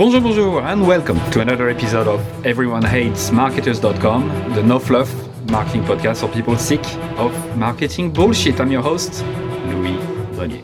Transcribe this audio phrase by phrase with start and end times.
[0.00, 5.12] Bonjour, bonjour, and welcome to another episode of Everyone Hates Marketers.com, the no fluff
[5.50, 6.82] marketing podcast for people sick
[7.18, 8.58] of marketing bullshit.
[8.60, 9.22] I'm your host,
[9.66, 9.98] Louis
[10.34, 10.62] Grenier.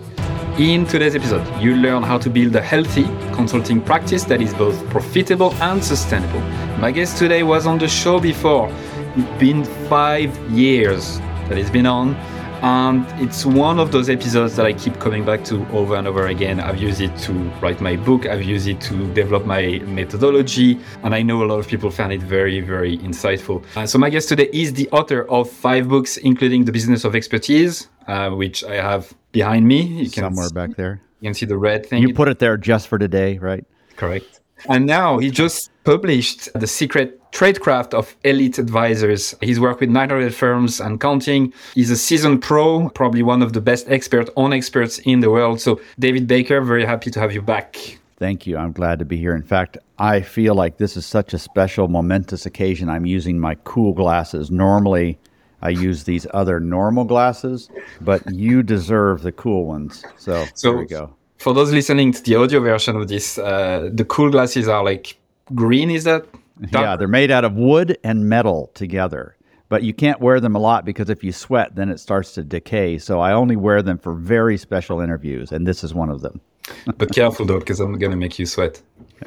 [0.58, 3.04] In today's episode, you learn how to build a healthy
[3.34, 6.40] consulting practice that is both profitable and sustainable.
[6.78, 8.70] My guest today was on the show before.
[9.16, 11.18] It's been five years
[11.50, 12.16] that he's been on
[12.62, 16.26] and it's one of those episodes that I keep coming back to over and over
[16.28, 16.60] again.
[16.60, 21.14] I've used it to write my book, I've used it to develop my methodology, and
[21.14, 23.64] I know a lot of people found it very, very insightful.
[23.76, 27.14] Uh, so, my guest today is the author of five books, including The Business of
[27.14, 29.82] Expertise, uh, which I have behind me.
[29.82, 31.00] You can Somewhere back there.
[31.20, 32.02] You can see the red thing.
[32.02, 33.64] You put it there just for today, right?
[33.96, 34.40] Correct.
[34.68, 39.34] And now he just published The Secret Tradecraft of Elite Advisors.
[39.42, 41.52] He's worked with 900 firms and counting.
[41.74, 45.60] He's a seasoned pro, probably one of the best expert on experts in the world.
[45.60, 47.98] So, David Baker, very happy to have you back.
[48.16, 48.56] Thank you.
[48.56, 49.34] I'm glad to be here.
[49.34, 52.88] In fact, I feel like this is such a special, momentous occasion.
[52.88, 54.50] I'm using my cool glasses.
[54.50, 55.18] Normally,
[55.60, 57.68] I use these other normal glasses,
[58.00, 60.06] but you deserve the cool ones.
[60.16, 61.14] So, so there we go.
[61.36, 65.18] For those listening to the audio version of this, uh, the cool glasses are like
[65.54, 66.24] green, is that?
[66.72, 69.36] Yeah, they're made out of wood and metal together.
[69.68, 72.44] But you can't wear them a lot because if you sweat, then it starts to
[72.44, 72.98] decay.
[72.98, 76.40] So I only wear them for very special interviews, and this is one of them.
[76.98, 78.80] but careful though, because I'm going to make you sweat.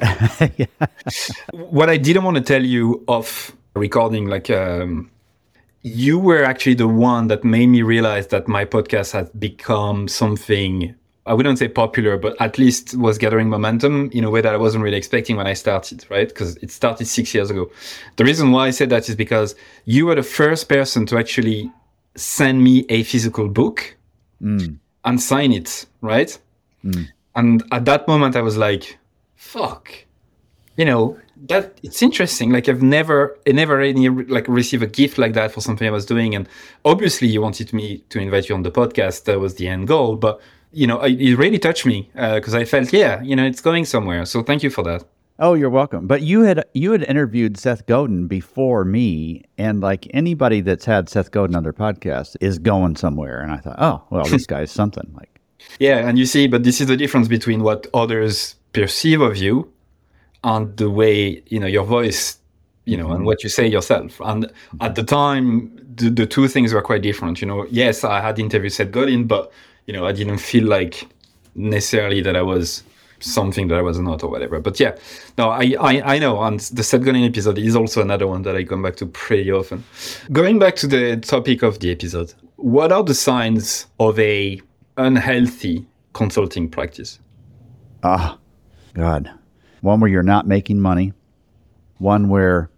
[0.56, 0.66] yeah.
[1.52, 5.10] what I didn't want to tell you off recording, like, um,
[5.82, 10.94] you were actually the one that made me realize that my podcast has become something
[11.26, 14.56] I wouldn't say popular, but at least was gathering momentum in a way that I
[14.56, 16.28] wasn't really expecting when I started, right?
[16.28, 17.70] Because it started six years ago.
[18.16, 19.54] The reason why I said that is because
[19.84, 21.70] you were the first person to actually
[22.14, 23.96] send me a physical book
[24.42, 24.76] mm.
[25.04, 26.36] and sign it, right?
[26.84, 27.08] Mm.
[27.36, 28.98] And at that moment, I was like,
[29.36, 29.92] fuck,
[30.76, 31.18] you know,
[31.48, 32.50] that it's interesting.
[32.50, 35.90] Like I've never, I never any like received a gift like that for something I
[35.90, 36.34] was doing.
[36.34, 36.48] And
[36.84, 39.24] obviously you wanted me to invite you on the podcast.
[39.24, 40.40] That was the end goal, but
[40.72, 43.84] you know, it really touched me because uh, I felt, yeah, you know, it's going
[43.84, 44.24] somewhere.
[44.24, 45.04] So thank you for that.
[45.42, 46.06] Oh, you're welcome.
[46.06, 51.08] But you had you had interviewed Seth Godin before me, and like anybody that's had
[51.08, 53.40] Seth Godin on their podcast is going somewhere.
[53.40, 55.10] And I thought, oh, well, this guy's something.
[55.14, 55.40] Like,
[55.78, 59.72] yeah, and you see, but this is the difference between what others perceive of you
[60.44, 62.38] and the way you know your voice,
[62.84, 63.14] you know, mm-hmm.
[63.14, 64.20] and what you say yourself.
[64.20, 64.52] And
[64.82, 67.40] at the time, the, the two things were quite different.
[67.40, 69.50] You know, yes, I had interviewed Seth Godin, but
[69.90, 71.04] you know, I didn't feel like
[71.56, 72.84] necessarily that I was
[73.18, 74.60] something that I was not or whatever.
[74.60, 74.94] But yeah,
[75.36, 76.40] no, I, I, I know.
[76.40, 79.50] And the Seth Godin episode is also another one that I come back to pretty
[79.50, 79.82] often.
[80.30, 84.60] Going back to the topic of the episode, what are the signs of a
[84.96, 87.18] unhealthy consulting practice?
[88.04, 88.38] Ah,
[88.94, 89.28] God.
[89.80, 91.12] One where you're not making money,
[91.98, 92.70] one where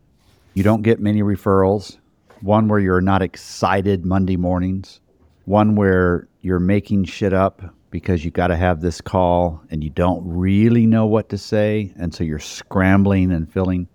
[0.54, 1.98] you don't get many referrals,
[2.40, 4.98] one where you're not excited Monday mornings,
[5.44, 9.90] one where you're making shit up because you got to have this call and you
[9.90, 11.92] don't really know what to say.
[11.96, 13.86] And so you're scrambling and filling.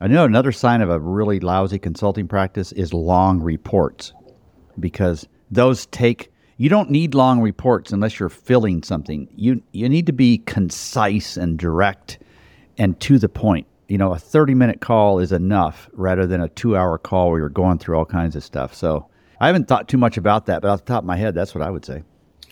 [0.00, 4.12] I know another sign of a really lousy consulting practice is long reports
[4.80, 9.28] because those take, you don't need long reports unless you're filling something.
[9.36, 12.18] You, you need to be concise and direct
[12.78, 13.68] and to the point.
[13.86, 17.38] You know, a 30 minute call is enough rather than a two hour call where
[17.38, 18.74] you're going through all kinds of stuff.
[18.74, 19.06] So,
[19.42, 21.52] I haven't thought too much about that, but off the top of my head, that's
[21.52, 22.04] what I would say.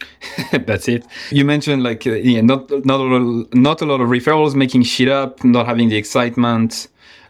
[0.66, 1.06] That's it.
[1.30, 4.82] You mentioned like uh, yeah, not not a lot, not a lot of referrals, making
[4.84, 6.88] shit up, not having the excitement.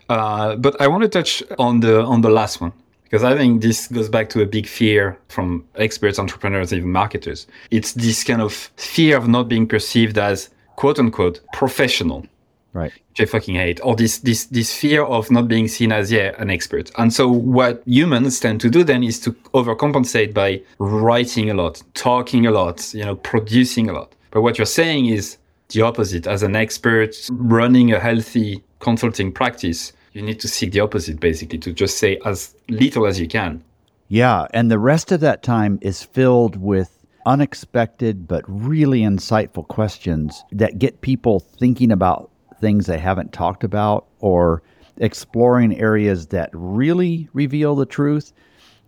[0.08, 2.72] Uh, but I want to touch on the on the last one
[3.04, 7.46] because I think this goes back to a big fear from experts, entrepreneurs, even marketers.
[7.70, 12.24] It's this kind of fear of not being perceived as quote unquote professional
[12.72, 12.92] right.
[13.10, 13.80] Which i fucking hate.
[13.82, 16.90] Or this this this fear of not being seen as yeah an expert.
[16.98, 21.82] And so what humans tend to do then is to overcompensate by writing a lot
[21.94, 24.14] talking a lot you know producing a lot.
[24.30, 25.36] But what you're saying is
[25.68, 26.26] the opposite.
[26.26, 31.58] As an expert running a healthy consulting practice you need to seek the opposite basically
[31.58, 33.62] to just say as little as you can.
[34.08, 36.90] Yeah and the rest of that time is filled with
[37.26, 44.06] unexpected but really insightful questions that get people thinking about things they haven't talked about
[44.20, 44.62] or
[44.98, 48.32] exploring areas that really reveal the truth.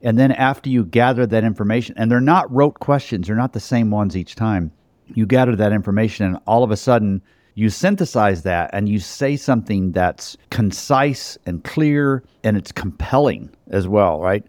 [0.02, 3.60] And then after you gather that information, and they're not rote questions, they're not the
[3.60, 4.72] same ones each time.
[5.14, 7.22] You gather that information, and all of a sudden,
[7.54, 13.86] you synthesize that and you say something that's concise and clear and it's compelling as
[13.86, 14.44] well, right?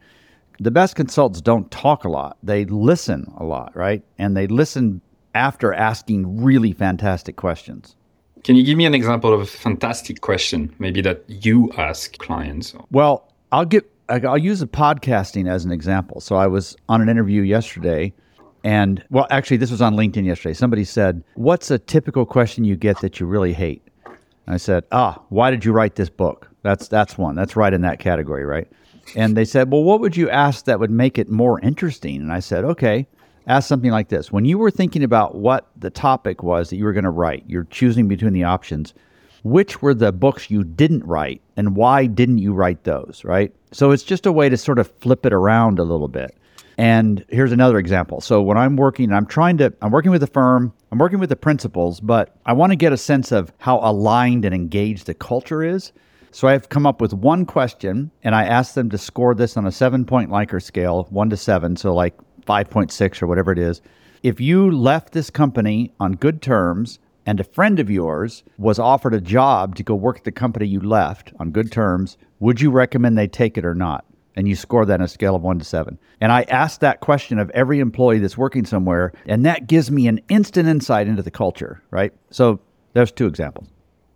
[0.60, 4.04] The best consultants don't talk a lot, they listen a lot, right?
[4.18, 5.02] And they listen
[5.36, 7.96] after asking really fantastic questions.
[8.44, 12.76] Can you give me an example of a fantastic question, maybe that you ask clients?
[12.92, 16.20] Well, I'll get I'll use the podcasting as an example.
[16.20, 18.14] So I was on an interview yesterday
[18.66, 20.54] and well actually this was on LinkedIn yesterday.
[20.54, 24.84] Somebody said, "What's a typical question you get that you really hate?" And I said,
[24.92, 27.36] "Ah, why did you write this book?" That's that's one.
[27.36, 28.68] That's right in that category, right?
[29.16, 32.32] And they said, "Well, what would you ask that would make it more interesting?" And
[32.34, 33.08] I said, "Okay,
[33.48, 34.32] ask something like this.
[34.32, 37.44] When you were thinking about what the topic was that you were going to write,
[37.48, 38.94] you're choosing between the options.
[39.44, 43.54] Which were the books you didn't write and why didn't you write those, right?
[43.74, 46.34] So it's just a way to sort of flip it around a little bit.
[46.78, 48.22] And here's another example.
[48.22, 51.30] So when I'm working, I'm trying to, I'm working with a firm, I'm working with
[51.30, 55.14] the principals, but I want to get a sense of how aligned and engaged the
[55.14, 55.92] culture is.
[56.32, 59.68] So I've come up with one question and I asked them to score this on
[59.68, 61.76] a seven point Likert scale, one to seven.
[61.76, 63.82] So like 5.6 or whatever it is.
[64.24, 69.14] If you left this company on good terms and a friend of yours was offered
[69.14, 72.72] a job to go work at the company you left on good terms, would you
[72.72, 74.06] recommend they take it or not?
[74.36, 76.00] And you score that on a scale of one to seven.
[76.20, 80.08] And I asked that question of every employee that's working somewhere, and that gives me
[80.08, 82.12] an instant insight into the culture, right?
[82.32, 82.60] So
[82.94, 83.68] there's two examples.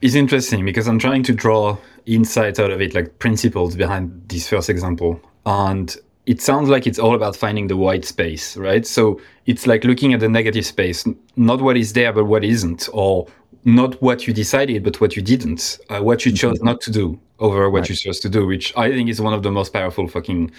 [0.02, 4.48] It's interesting because I'm trying to draw insights out of it, like principles behind this
[4.48, 5.20] first example.
[5.46, 5.96] And
[6.28, 8.86] it sounds like it's all about finding the white space, right?
[8.86, 11.06] So it's like looking at the negative space,
[11.38, 13.28] not what is there, but what isn't, or
[13.64, 17.18] not what you decided, but what you didn't, uh, what you chose not to do
[17.40, 17.90] over what right.
[17.90, 20.52] you chose to do, which I think is one of the most powerful fucking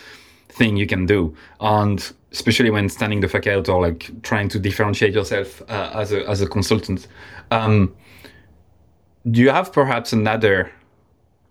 [0.49, 1.37] thing you can do.
[1.61, 6.13] And especially when standing the fuck out or like trying to differentiate yourself uh, as
[6.13, 7.09] a as a consultant.
[7.51, 7.95] Um,
[9.31, 10.73] do you have perhaps another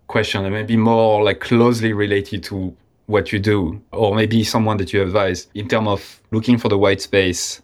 [0.08, 2.74] question that may be more like closely related to
[3.08, 6.76] what you do, or maybe someone that you advise in terms of looking for the
[6.76, 7.62] white space.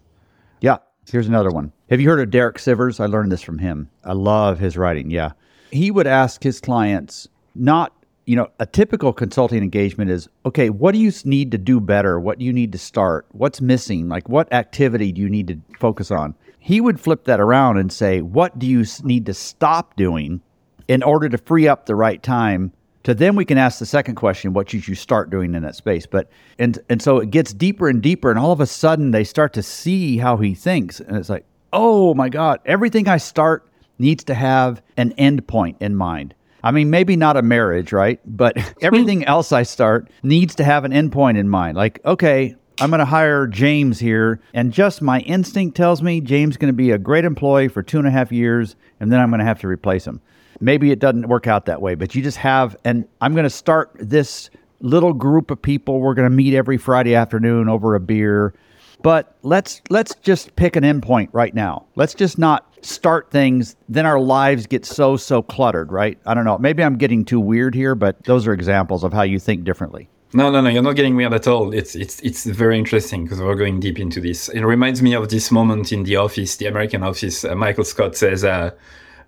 [0.63, 0.79] Yeah,
[1.11, 1.71] here's another one.
[1.91, 2.99] Have you heard of Derek Sivers?
[2.99, 3.91] I learned this from him.
[4.05, 5.11] I love his writing.
[5.11, 5.33] Yeah.
[5.71, 7.93] He would ask his clients not,
[8.25, 12.19] you know, a typical consulting engagement is, okay, what do you need to do better?
[12.19, 13.27] What do you need to start?
[13.33, 14.09] What's missing?
[14.09, 16.35] Like, what activity do you need to focus on?
[16.59, 20.41] He would flip that around and say, what do you need to stop doing
[20.89, 22.73] in order to free up the right time
[23.05, 25.77] to then we can ask the second question what should you start doing in that
[25.77, 26.07] space?
[26.07, 26.29] But
[26.59, 29.53] and and so it gets deeper and deeper and all of a sudden they start
[29.55, 33.69] to see how he thinks and it's like oh my god everything i start
[33.99, 36.35] needs to have an end point in mind.
[36.63, 38.21] I mean maybe not a marriage right?
[38.25, 41.77] But everything else i start needs to have an end point in mind.
[41.77, 46.55] Like okay I'm going to hire James here, and just my instinct tells me James
[46.55, 49.21] is going to be a great employee for two and a half years, and then
[49.21, 50.21] I'm going to have to replace him.
[50.65, 53.51] Maybe it doesn't work out that way, but you just have, and I'm going to
[53.51, 54.49] start this
[54.81, 56.01] little group of people.
[56.01, 58.55] We're going to meet every Friday afternoon over a beer.
[59.03, 61.85] But let's let's just pick an endpoint right now.
[61.95, 63.77] Let's just not start things.
[63.91, 66.19] Then our lives get so so cluttered, right?
[66.25, 66.57] I don't know.
[66.57, 70.09] Maybe I'm getting too weird here, but those are examples of how you think differently.
[70.33, 70.71] No, no, no.
[70.71, 71.75] You're not getting weird at all.
[71.75, 74.49] It's it's it's very interesting because we're going deep into this.
[74.49, 77.45] It reminds me of this moment in the office, the American office.
[77.45, 78.71] Uh, Michael Scott says, uh,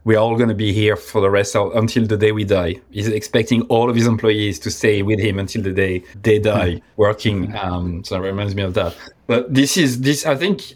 [0.07, 2.77] we're all going to be here for the rest of until the day we die.
[2.93, 6.75] He's expecting all of his employees to stay with him until the day they die
[6.75, 6.79] hmm.
[6.97, 7.55] working.
[7.57, 8.95] Um, so it reminds me of that.
[9.27, 10.25] But this is this.
[10.25, 10.75] I think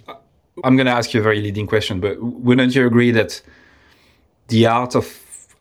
[0.64, 2.00] I'm going to ask you a very leading question.
[2.00, 3.40] But wouldn't you agree that
[4.48, 5.06] the art of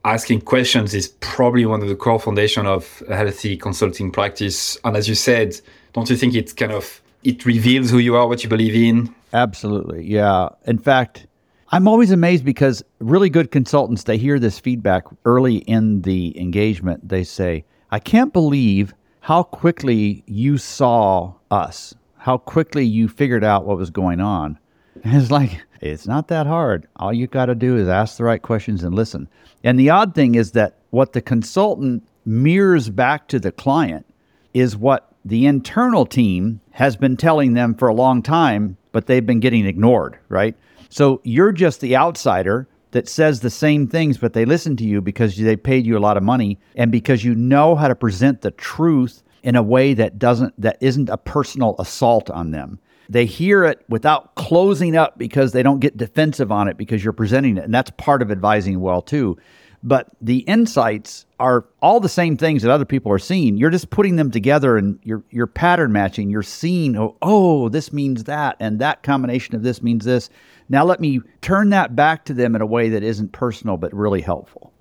[0.03, 4.79] asking questions is probably one of the core foundation of a healthy consulting practice?
[4.83, 5.61] And as you said,
[5.93, 9.13] don't you think it kind of it reveals who you are, what you believe in?
[9.31, 10.49] Absolutely, yeah.
[10.65, 11.27] In fact
[11.71, 17.07] I'm always amazed because really good consultants, they hear this feedback early in the engagement.
[17.07, 23.65] They say, I can't believe how quickly you saw us, how quickly you figured out
[23.65, 24.57] what was going on.
[25.01, 26.85] And it's like, it's not that hard.
[26.97, 29.29] All you got to do is ask the right questions and listen.
[29.63, 34.05] And the odd thing is that what the consultant mirrors back to the client
[34.53, 39.25] is what the internal team has been telling them for a long time, but they've
[39.25, 40.55] been getting ignored, right?
[40.89, 45.01] So you're just the outsider that says the same things, but they listen to you
[45.01, 48.41] because they paid you a lot of money and because you know how to present
[48.41, 52.79] the truth in a way that doesn't that isn't a personal assault on them.
[53.07, 57.13] They hear it without closing up because they don't get defensive on it because you're
[57.13, 57.63] presenting it.
[57.63, 59.37] And that's part of advising well too.
[59.81, 63.55] But the insights are all the same things that other people are seeing.
[63.57, 66.29] You're just putting them together and you're you're pattern matching.
[66.29, 70.29] You're seeing, oh, oh, this means that, and that combination of this means this.
[70.69, 73.93] Now let me turn that back to them in a way that isn't personal but
[73.93, 74.71] really helpful.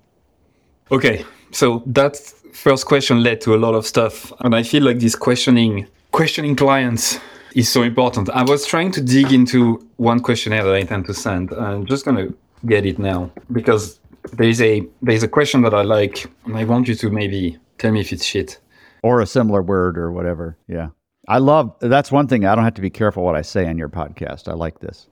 [0.91, 2.17] Okay, so that
[2.53, 6.55] first question led to a lot of stuff, and I feel like this questioning questioning
[6.55, 7.19] clients
[7.55, 8.29] is so important.
[8.31, 11.51] I was trying to dig into one questionnaire that I intend to send.
[11.53, 12.29] I'm just gonna
[12.65, 13.99] get it now because
[14.33, 17.91] there's a there's a question that I like, and I want you to maybe tell
[17.91, 18.59] me if it's shit
[19.03, 20.57] or a similar word or whatever.
[20.67, 20.89] Yeah,
[21.27, 22.45] I love that's one thing.
[22.45, 24.47] I don't have to be careful what I say on your podcast.
[24.47, 25.07] I like this.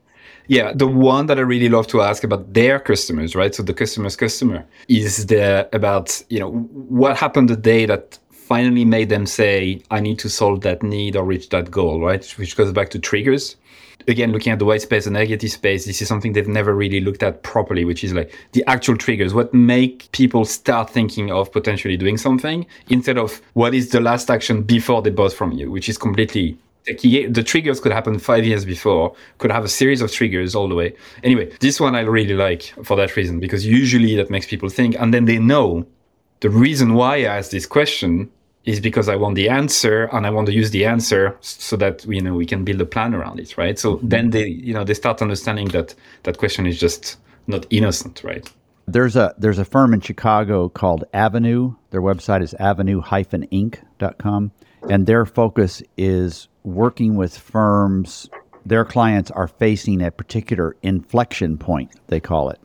[0.48, 3.54] Yeah, the one that I really love to ask about their customers, right?
[3.54, 8.86] So the customer's customer is the about you know what happened the day that finally
[8.86, 12.26] made them say, I need to solve that need or reach that goal, right?
[12.38, 13.58] Which goes back to triggers
[14.08, 17.02] again, looking at the white space and negative space, this is something they've never really
[17.02, 21.52] looked at properly, which is like the actual triggers, what make people start thinking of
[21.52, 25.70] potentially doing something instead of what is the last action before they bought from you,
[25.70, 30.12] which is completely the triggers could happen five years before, could have a series of
[30.12, 30.94] triggers all the way.
[31.24, 34.96] Anyway, this one I really like for that reason, because usually that makes people think,
[35.00, 35.86] and then they know
[36.40, 38.30] the reason why I asked this question
[38.66, 42.06] is because I want the answer and I want to use the answer so that
[42.06, 43.80] you know we can build a plan around it, right?
[43.80, 47.18] So then they you know they start understanding that that question is just
[47.48, 48.52] not innocent, right?
[48.86, 51.76] There's a there's a firm in Chicago called Avenue.
[51.92, 54.52] Their website is avenue-inc.com
[54.90, 58.30] and their focus is working with firms
[58.68, 62.60] their clients are facing a particular inflection point, they call it.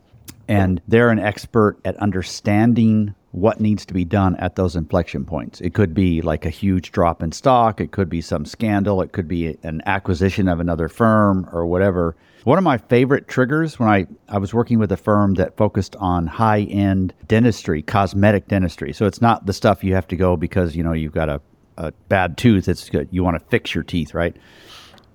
[0.48, 5.60] And they're an expert at understanding what needs to be done at those inflection points.
[5.60, 9.12] It could be like a huge drop in stock, it could be some scandal, it
[9.12, 12.16] could be an acquisition of another firm or whatever.
[12.44, 15.94] One of my favorite triggers when I, I was working with a firm that focused
[15.96, 18.92] on high end dentistry, cosmetic dentistry.
[18.92, 21.40] So it's not the stuff you have to go because, you know, you've got a,
[21.76, 22.68] a bad tooth.
[22.68, 23.08] It's good.
[23.10, 24.36] You want to fix your teeth, right?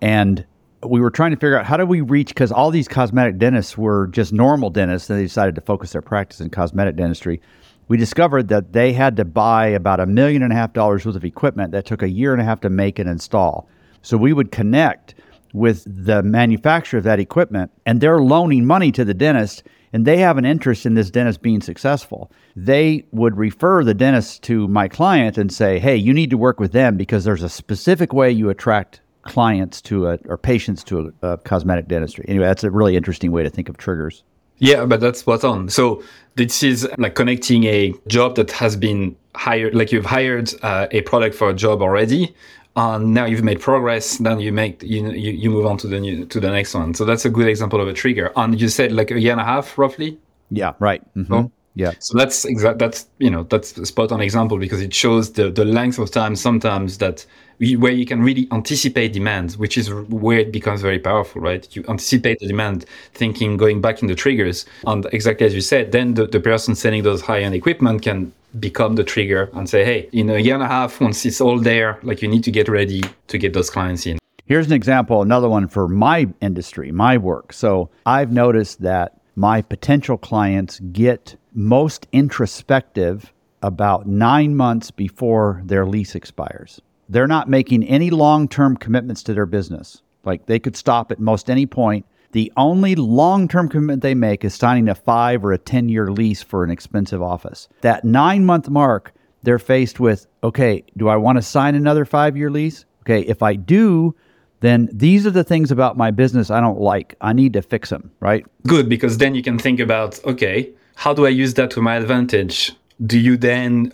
[0.01, 0.45] And
[0.83, 3.77] we were trying to figure out how do we reach because all these cosmetic dentists
[3.77, 7.41] were just normal dentists and they decided to focus their practice in cosmetic dentistry
[7.87, 11.15] we discovered that they had to buy about a million and a half dollars worth
[11.15, 13.69] of equipment that took a year and a half to make and install.
[14.01, 15.15] So we would connect
[15.53, 19.63] with the manufacturer of that equipment and they're loaning money to the dentist
[19.93, 22.31] and they have an interest in this dentist being successful.
[22.55, 26.59] They would refer the dentist to my client and say, "Hey, you need to work
[26.59, 31.13] with them because there's a specific way you attract clients to a or patients to
[31.21, 34.23] a, a cosmetic dentistry." Anyway, that's a really interesting way to think of triggers.
[34.59, 35.69] Yeah, but that's spot on.
[35.69, 36.03] So
[36.35, 41.01] this is like connecting a job that has been hired, like you've hired uh, a
[41.01, 42.35] product for a job already,
[42.77, 44.17] and now you've made progress.
[44.19, 46.93] Then you make you, you you move on to the new to the next one.
[46.93, 48.31] So that's a good example of a trigger.
[48.37, 50.17] And you said like a year and a half, roughly.
[50.51, 50.73] Yeah.
[50.79, 51.01] Right.
[51.15, 51.33] Mm-hmm.
[51.33, 51.51] Oh.
[51.73, 51.91] Yeah.
[51.99, 52.79] So that's exact.
[52.79, 56.11] That's you know that's a spot on example because it shows the the length of
[56.11, 57.25] time sometimes that
[57.59, 61.67] where you can really anticipate demand, which is where it becomes very powerful, right?
[61.75, 64.65] You anticipate the demand, thinking, going back in the triggers.
[64.85, 68.31] And exactly as you said, then the, the person selling those high end equipment can
[68.59, 71.59] become the trigger and say, hey, in a year and a half, once it's all
[71.59, 74.17] there, like you need to get ready to get those clients in.
[74.45, 77.51] Here's an example, another one for my industry, my work.
[77.51, 85.85] So I've noticed that my potential clients get most introspective about nine months before their
[85.85, 90.01] lease expires they're not making any long term commitments to their business.
[90.23, 92.05] Like they could stop at most any point.
[92.31, 96.11] The only long term commitment they make is signing a five or a 10 year
[96.11, 97.67] lease for an expensive office.
[97.81, 102.37] That nine month mark, they're faced with okay, do I want to sign another five
[102.37, 102.85] year lease?
[103.03, 104.15] Okay, if I do,
[104.59, 107.15] then these are the things about my business I don't like.
[107.21, 108.45] I need to fix them, right?
[108.65, 111.95] Good, because then you can think about okay, how do I use that to my
[111.95, 112.73] advantage?
[113.05, 113.91] Do you then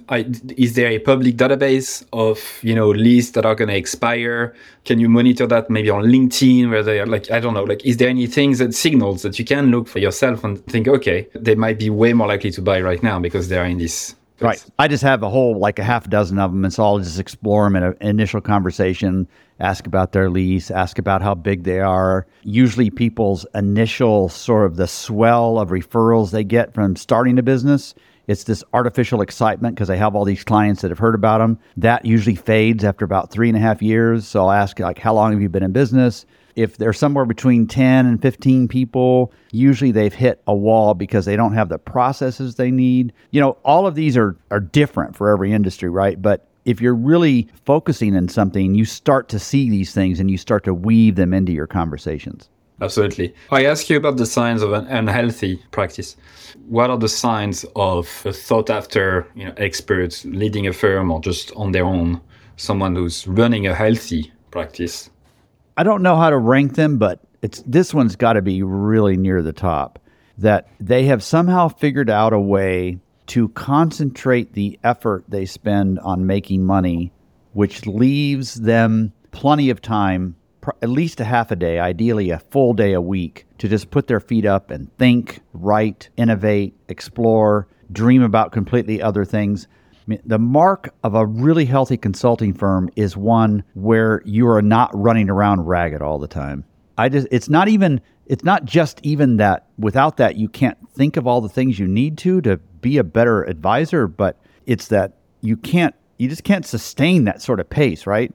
[0.56, 4.56] is there a public database of you know lists that are going to expire
[4.86, 7.86] can you monitor that maybe on linkedin where they are like i don't know like
[7.86, 11.28] is there any things that signals that you can look for yourself and think okay
[11.36, 14.66] they might be way more likely to buy right now because they're in this Right.
[14.78, 17.20] I just have a whole like a half dozen of them, and so I'll just
[17.20, 19.26] explore them in an initial conversation,
[19.62, 22.28] ask about their lease, ask about how big they are.
[22.42, 27.94] Usually, people's initial sort of the swell of referrals they get from starting a business
[28.28, 31.60] it's this artificial excitement because I have all these clients that have heard about them.
[31.78, 34.28] That usually fades after about three and a half years.
[34.28, 36.26] So I'll ask, like, how long have you been in business?
[36.56, 41.36] If they're somewhere between 10 and 15 people, usually they've hit a wall because they
[41.36, 43.12] don't have the processes they need.
[43.32, 46.22] You know, all of these are, are different for every industry, right?
[46.22, 50.38] But if you're really focusing in something, you start to see these things and you
[50.38, 52.50] start to weave them into your conversations.
[52.82, 53.34] Absolutely.
[53.52, 56.16] I ask you about the signs of an unhealthy practice.
[56.68, 61.22] What are the signs of a thought after you know, expert leading a firm or
[61.22, 62.20] just on their own,
[62.58, 65.10] someone who's running a healthy practice?
[65.78, 69.18] I don't know how to rank them, but it's this one's got to be really
[69.18, 70.00] near the top.
[70.38, 76.26] That they have somehow figured out a way to concentrate the effort they spend on
[76.26, 77.12] making money,
[77.54, 80.36] which leaves them plenty of time
[80.82, 84.08] at least a half a day, ideally a full day a week, to just put
[84.08, 89.68] their feet up and think, write, innovate, explore, dream about completely other things.
[89.92, 94.62] I mean, the mark of a really healthy consulting firm is one where you are
[94.62, 96.66] not running around ragged all the time.
[96.98, 101.18] I just it's not even it's not just even that without that you can't think
[101.18, 105.14] of all the things you need to to be a better advisor, but it's that
[105.42, 108.34] you can't you just can't sustain that sort of pace, right?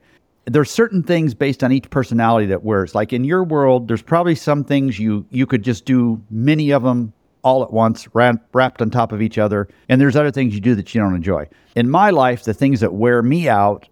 [0.51, 2.95] There's certain things based on each personality that wears.
[2.95, 6.83] Like in your world, there's probably some things you you could just do many of
[6.83, 7.13] them
[7.43, 9.69] all at once, wrapped on top of each other.
[9.89, 11.49] And there's other things you do that you don't enjoy.
[11.77, 13.89] In my life, the things that wear me out,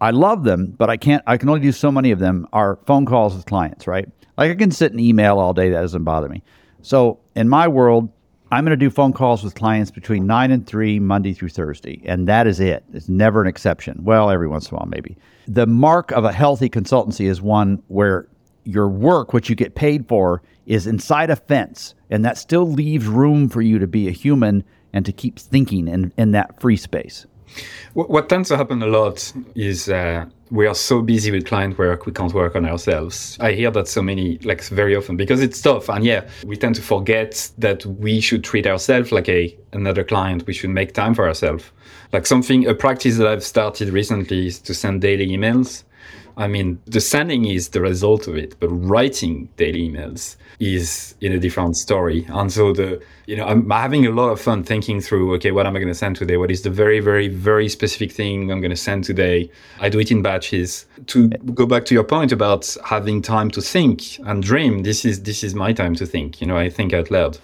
[0.00, 1.22] I love them, but I can't.
[1.26, 2.46] I can only do so many of them.
[2.52, 4.08] Are phone calls with clients, right?
[4.36, 5.70] Like I can sit and email all day.
[5.70, 6.42] That doesn't bother me.
[6.82, 8.08] So in my world,
[8.50, 12.00] I'm going to do phone calls with clients between nine and three, Monday through Thursday,
[12.06, 12.82] and that is it.
[12.94, 14.04] It's never an exception.
[14.04, 15.18] Well, every once in a while, maybe.
[15.48, 18.28] The mark of a healthy consultancy is one where
[18.64, 23.06] your work, what you get paid for, is inside a fence, and that still leaves
[23.06, 24.62] room for you to be a human
[24.92, 27.26] and to keep thinking in, in that free space.
[27.94, 32.06] What tends to happen a lot is uh, we are so busy with client work,
[32.06, 33.36] we can't work on ourselves.
[33.40, 35.88] I hear that so many, like very often, because it's tough.
[35.88, 40.46] And yeah, we tend to forget that we should treat ourselves like a another client.
[40.46, 41.64] We should make time for ourselves.
[42.12, 45.84] Like something, a practice that I've started recently is to send daily emails.
[46.38, 51.32] I mean, the sending is the result of it, but writing daily emails is in
[51.32, 52.26] a different story.
[52.28, 55.66] And so the, you know, I'm having a lot of fun thinking through, okay, what
[55.66, 56.36] am I going to send today?
[56.36, 59.50] What is the very, very, very specific thing I'm going to send today?
[59.80, 60.86] I do it in batches.
[61.08, 65.24] To go back to your point about having time to think and dream, this is
[65.24, 66.40] this is my time to think.
[66.40, 67.38] You know, I think out loud.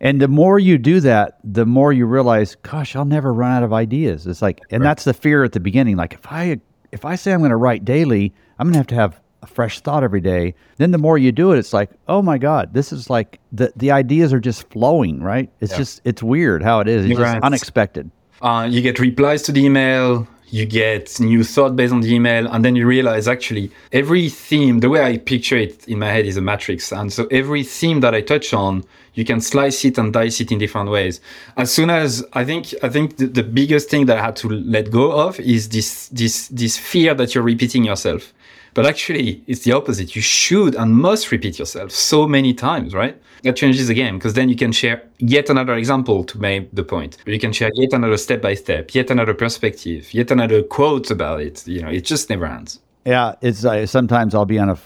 [0.00, 3.62] And the more you do that, the more you realize, gosh, I'll never run out
[3.62, 4.26] of ideas.
[4.26, 4.88] It's like, and right.
[4.88, 5.96] that's the fear at the beginning.
[5.96, 6.60] Like if I
[6.94, 9.46] if I say I'm going to write daily, I'm going to have to have a
[9.46, 10.54] fresh thought every day.
[10.78, 13.72] Then the more you do it, it's like, oh my God, this is like the
[13.76, 15.50] the ideas are just flowing, right?
[15.60, 15.78] It's yeah.
[15.78, 17.04] just it's weird how it is.
[17.04, 18.10] It's just unexpected.
[18.40, 22.46] Uh, you get replies to the email, you get new thought based on the email,
[22.46, 26.26] and then you realize actually every theme, the way I picture it in my head
[26.26, 26.92] is a matrix.
[26.92, 30.52] And so every theme that I touch on, you can slice it and dice it
[30.52, 31.20] in different ways.
[31.56, 34.48] As soon as I think, I think the, the biggest thing that I had to
[34.48, 38.32] let go of is this, this, this fear that you're repeating yourself.
[38.74, 40.16] But actually, it's the opposite.
[40.16, 43.16] You should and must repeat yourself so many times, right?
[43.44, 46.82] That changes the game because then you can share yet another example to make the
[46.82, 47.18] point.
[47.26, 51.40] You can share yet another step by step, yet another perspective, yet another quote about
[51.40, 51.66] it.
[51.66, 52.80] You know, it just never ends.
[53.04, 54.76] Yeah, it's uh, sometimes I'll be on a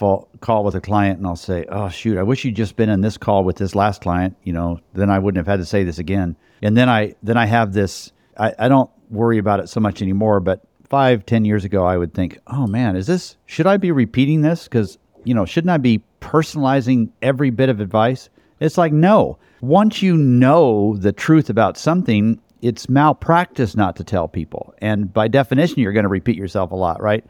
[0.40, 3.00] call with a client and I'll say, "Oh shoot, I wish you'd just been in
[3.00, 5.84] this call with this last client." You know, then I wouldn't have had to say
[5.84, 6.36] this again.
[6.60, 8.12] And then I then I have this.
[8.36, 11.96] I, I don't worry about it so much anymore, but five, ten years ago, I
[11.96, 14.64] would think, oh man, is this, should I be repeating this?
[14.64, 18.28] Because, you know, shouldn't I be personalizing every bit of advice?
[18.60, 19.38] It's like, no.
[19.60, 24.74] Once you know the truth about something, it's malpractice not to tell people.
[24.78, 27.24] And by definition, you're going to repeat yourself a lot, right?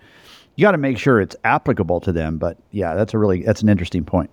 [0.56, 2.38] You got to make sure it's applicable to them.
[2.38, 4.30] But yeah, that's a really, that's an interesting point.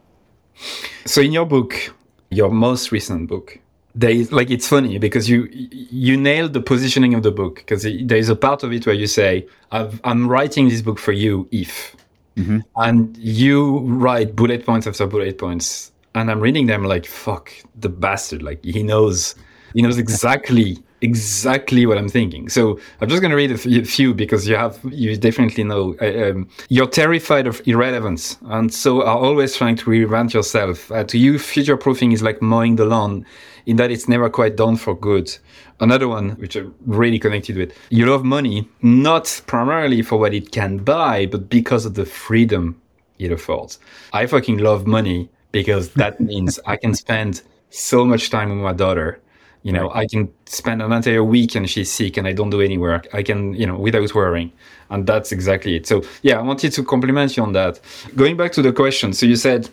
[1.06, 1.94] So in your book,
[2.30, 3.60] your most recent book,
[3.96, 7.84] there is like it's funny because you you nailed the positioning of the book because
[7.84, 11.14] there is a part of it where you say i am writing this book for
[11.14, 11.96] you if
[12.36, 12.60] mm-hmm.
[12.76, 17.90] and you write bullet points after bullet points and i'm reading them like fuck the
[17.90, 19.36] bastard like he knows
[19.74, 22.50] he knows exactly exactly what I'm thinking.
[22.50, 26.32] So I'm just going to read a few because you have you definitely know uh,
[26.32, 30.92] um, you're terrified of irrelevance and so are always trying to reinvent yourself.
[30.92, 33.26] Uh, to you, future proofing is like mowing the lawn
[33.66, 35.36] in that it's never quite done for good.
[35.80, 40.52] Another one, which I'm really connected with, you love money, not primarily for what it
[40.52, 42.80] can buy, but because of the freedom
[43.20, 43.80] it affords.
[44.14, 48.74] I fucking love money because that means I can spend so much time with my
[48.74, 49.20] daughter.
[49.64, 50.04] You know, right.
[50.04, 53.08] I can spend an entire week and she's sick and I don't do any work.
[53.14, 54.52] I can, you know, without worrying.
[54.92, 55.88] And that's exactly it.
[55.88, 57.80] So, yeah, I wanted to compliment you on that.
[58.16, 59.12] Going back to the question.
[59.12, 59.68] So, you said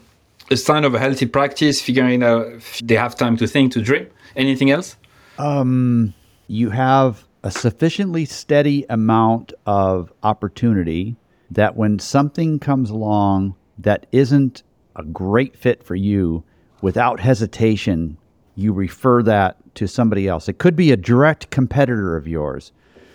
[0.50, 3.82] a sign of a healthy practice, figuring out if they have time to think, to
[3.82, 4.08] dream.
[4.36, 4.96] Anything else?
[5.38, 6.14] Um,
[6.46, 11.16] you have a sufficiently steady amount of opportunity
[11.50, 14.62] that when something comes along that isn't
[14.96, 16.44] a great fit for you,
[16.80, 18.16] without hesitation,
[18.54, 20.48] you refer that to somebody else.
[20.48, 22.72] It could be a direct competitor of yours.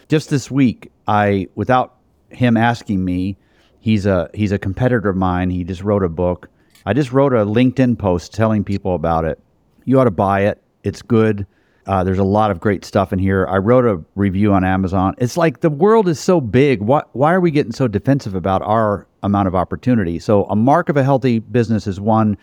[0.08, 1.98] Just this week, I, without
[2.30, 3.38] him asking me,
[3.80, 5.50] he's a he's a competitor of mine.
[5.50, 6.50] He just wrote a book
[6.88, 9.38] I just wrote a LinkedIn post telling people about it.
[9.84, 10.64] You ought to buy it.
[10.86, 11.46] It's good.
[11.86, 13.46] Uh, there's a lot of great stuff in here.
[13.46, 15.14] I wrote a review on Amazon.
[15.18, 16.82] It's like the world is so big.
[16.82, 20.18] Why, why are we getting so defensive about our amount of opportunity?
[20.18, 22.38] So, a mark of a healthy business is one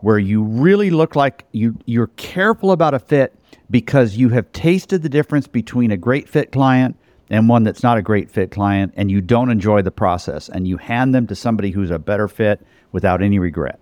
[0.00, 3.34] where you really look like you, you're careful about a fit
[3.70, 6.98] because you have tasted the difference between a great fit client
[7.30, 10.68] and one that's not a great fit client, and you don't enjoy the process, and
[10.68, 12.60] you hand them to somebody who's a better fit
[12.92, 13.80] without any regret.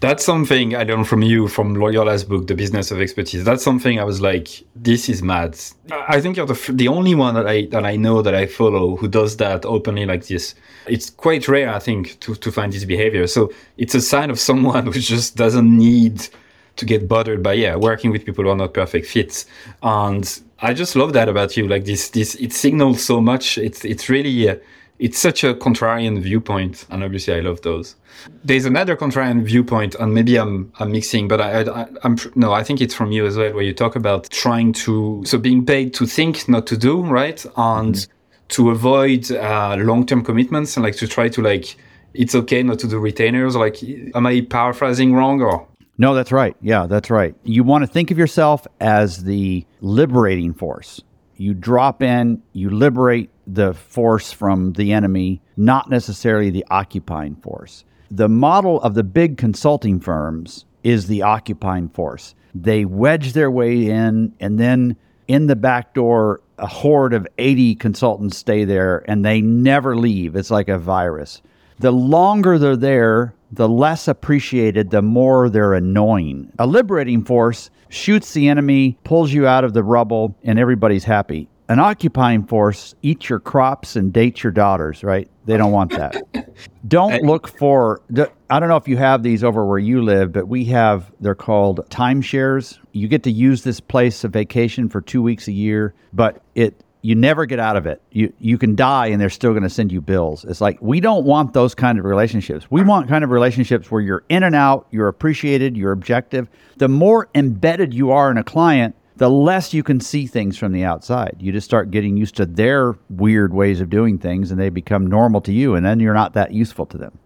[0.00, 3.44] That's something I learned from you from Loyola's book, The Business of Expertise.
[3.44, 5.58] That's something I was like, this is mad.
[5.90, 8.96] I think you're the, the only one that I that I know that I follow
[8.96, 10.54] who does that openly like this.
[10.86, 13.26] It's quite rare, I think, to, to find this behavior.
[13.26, 16.28] So it's a sign of someone who just doesn't need
[16.76, 19.44] to get bothered by yeah working with people who are not perfect fits
[19.82, 23.84] and i just love that about you like this this it signals so much it's
[23.84, 24.56] it's really uh,
[25.00, 27.96] it's such a contrarian viewpoint and obviously i love those
[28.44, 32.62] there's another contrarian viewpoint and maybe i'm i'm mixing but i, I i'm no i
[32.62, 35.94] think it's from you as well where you talk about trying to so being paid
[35.94, 38.12] to think not to do right and mm-hmm.
[38.48, 41.76] to avoid uh, long-term commitments and like to try to like
[42.12, 43.82] it's okay not to do retainers like
[44.14, 45.66] am i paraphrasing wrong or
[45.98, 46.56] no, that's right.
[46.62, 47.34] Yeah, that's right.
[47.44, 51.02] You want to think of yourself as the liberating force.
[51.40, 57.82] You drop in, you liberate the force from the enemy, not necessarily the occupying force.
[58.10, 62.34] The model of the big consulting firms is the occupying force.
[62.54, 64.96] They wedge their way in, and then
[65.28, 70.36] in the back door, a horde of 80 consultants stay there and they never leave.
[70.36, 71.40] It's like a virus.
[71.78, 76.52] The longer they're there, the less appreciated, the more they're annoying.
[76.58, 81.48] A liberating force shoots the enemy, pulls you out of the rubble, and everybody's happy.
[81.68, 85.30] An occupying force eats your crops and dates your daughters, right?
[85.44, 86.20] They don't want that.
[86.88, 88.02] don't look for,
[88.50, 91.36] I don't know if you have these over where you live, but we have, they're
[91.36, 92.78] called timeshares.
[92.90, 96.82] You get to use this place of vacation for two weeks a year, but it
[97.02, 98.02] you never get out of it.
[98.10, 100.44] You you can die and they're still going to send you bills.
[100.44, 102.70] It's like we don't want those kind of relationships.
[102.70, 106.48] We want kind of relationships where you're in and out, you're appreciated, you're objective.
[106.76, 110.72] The more embedded you are in a client, the less you can see things from
[110.72, 111.36] the outside.
[111.40, 115.06] You just start getting used to their weird ways of doing things and they become
[115.06, 117.18] normal to you and then you're not that useful to them.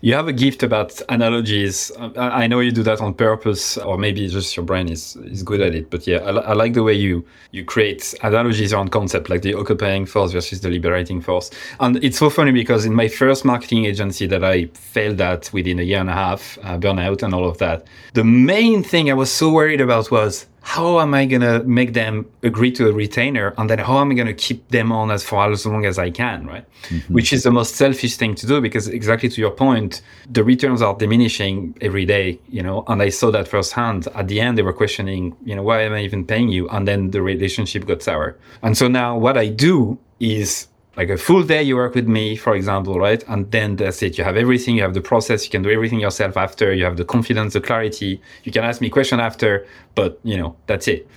[0.00, 1.90] You have a gift about analogies.
[2.16, 5.60] I know you do that on purpose, or maybe just your brain is, is good
[5.60, 5.90] at it.
[5.90, 9.54] But yeah, I, I like the way you you create analogies around concept, like the
[9.54, 11.50] occupying force versus the liberating force.
[11.80, 15.78] And it's so funny because in my first marketing agency that I failed at within
[15.78, 19.14] a year and a half, uh, burnout and all of that, the main thing I
[19.14, 22.92] was so worried about was how am I going to make them agree to a
[22.92, 23.52] retainer?
[23.58, 25.98] And then how am I going to keep them on as for as long as
[25.98, 26.64] I can, right?
[26.88, 27.12] Mm-hmm.
[27.12, 30.80] Which is the most selfish thing to do because exactly to your point, the returns
[30.80, 34.08] are diminishing every day, you know, and I saw that firsthand.
[34.14, 36.66] At the end, they were questioning, you know, why am I even paying you?
[36.70, 38.38] And then the relationship got sour.
[38.62, 42.36] And so now what I do is like a full day you work with me,
[42.36, 43.24] for example, right?
[43.28, 44.16] And then that's it.
[44.16, 44.76] You have everything.
[44.76, 45.44] You have the process.
[45.44, 46.72] You can do everything yourself after.
[46.72, 48.20] You have the confidence, the clarity.
[48.44, 51.08] You can ask me question after, but you know, that's it.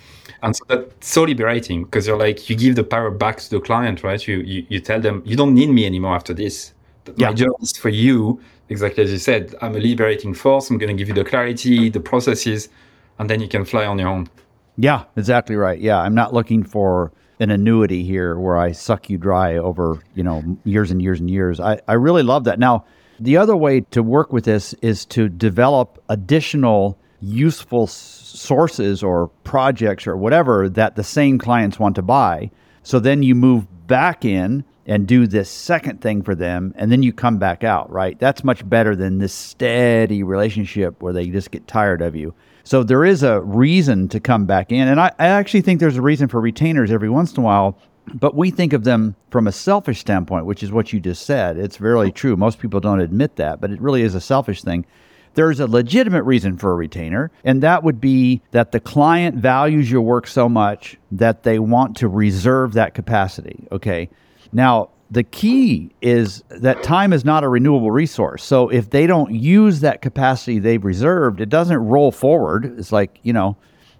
[0.43, 3.59] And so that's so liberating because you're like, you give the power back to the
[3.59, 4.27] client, right?
[4.27, 6.73] You, you, you tell them, you don't need me anymore after this.
[7.15, 7.29] Yeah.
[7.29, 9.55] My job is for you, exactly as you said.
[9.61, 10.69] I'm a liberating force.
[10.69, 12.69] I'm going to give you the clarity, the processes,
[13.17, 14.29] and then you can fly on your own.
[14.77, 15.79] Yeah, exactly right.
[15.79, 15.99] Yeah.
[15.99, 20.57] I'm not looking for, an annuity here where I suck you dry over, you know,
[20.63, 21.59] years and years and years.
[21.59, 22.59] I, I really love that.
[22.59, 22.85] Now,
[23.19, 30.05] the other way to work with this is to develop additional useful sources or projects
[30.05, 32.51] or whatever that the same clients want to buy.
[32.83, 37.03] So then you move back in and do this second thing for them and then
[37.03, 38.17] you come back out, right?
[38.19, 42.33] That's much better than this steady relationship where they just get tired of you.
[42.67, 44.87] So there is a reason to come back in.
[44.89, 47.77] And I, I actually think there's a reason for retainers every once in a while
[48.13, 51.57] but we think of them from a selfish standpoint, which is what you just said.
[51.57, 52.35] It's really true.
[52.35, 54.85] Most people don't admit that, but it really is a selfish thing.
[55.33, 59.91] There's a legitimate reason for a retainer, and that would be that the client values
[59.91, 63.67] your work so much that they want to reserve that capacity.
[63.71, 64.09] Okay.
[64.51, 68.43] Now, the key is that time is not a renewable resource.
[68.43, 72.77] So if they don't use that capacity they've reserved, it doesn't roll forward.
[72.77, 73.55] It's like, you know,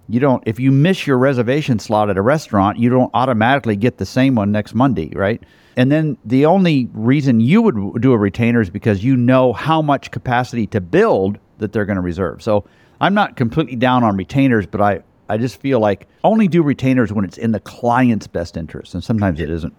[0.09, 3.97] you don't if you miss your reservation slot at a restaurant, you don't automatically get
[3.97, 5.41] the same one next Monday, right?
[5.75, 9.81] And then the only reason you would do a retainer is because you know how
[9.81, 12.41] much capacity to build that they're going to reserve.
[12.41, 12.65] So
[12.99, 17.13] I'm not completely down on retainers, but I I just feel like only do retainers
[17.13, 19.73] when it's in the client's best interest, and sometimes it isn't.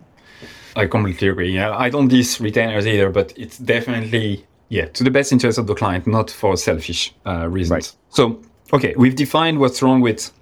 [0.79, 1.53] I completely agree.
[1.53, 5.67] Yeah, I don't diss retainers either, but it's definitely yeah to the best interest of
[5.67, 7.73] the client, not for selfish uh, reasons.
[7.73, 7.97] Right.
[8.11, 8.41] So
[8.73, 10.33] okay, we've defined what's wrong with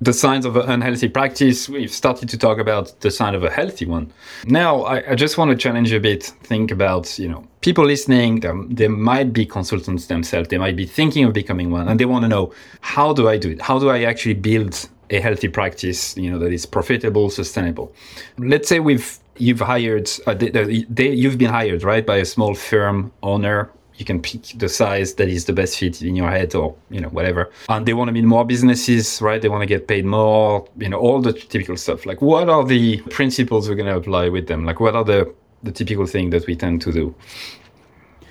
[0.00, 1.68] the signs of an unhealthy practice.
[1.68, 4.12] We've started to talk about the sign of a healthy one.
[4.44, 6.24] Now, I, I just want to challenge you a bit.
[6.42, 8.40] Think about, you know, people listening.
[8.68, 10.48] They might be consultants themselves.
[10.48, 13.38] They might be thinking of becoming one, and they want to know how do I
[13.38, 13.62] do it?
[13.62, 16.16] How do I actually build a healthy practice?
[16.16, 17.92] You know, that is profitable, sustainable.
[18.36, 22.54] Let's say we've you've hired, uh, they, they, you've been hired, right, by a small
[22.54, 23.70] firm owner.
[23.96, 27.00] You can pick the size that is the best fit in your head or you
[27.00, 27.50] know whatever.
[27.70, 29.40] And they want to build more businesses right?
[29.40, 32.04] They want to get paid more you know all the typical stuff.
[32.04, 34.66] Like what are the principles we're going to apply with them?
[34.66, 37.14] Like what are the the typical thing that we tend to do?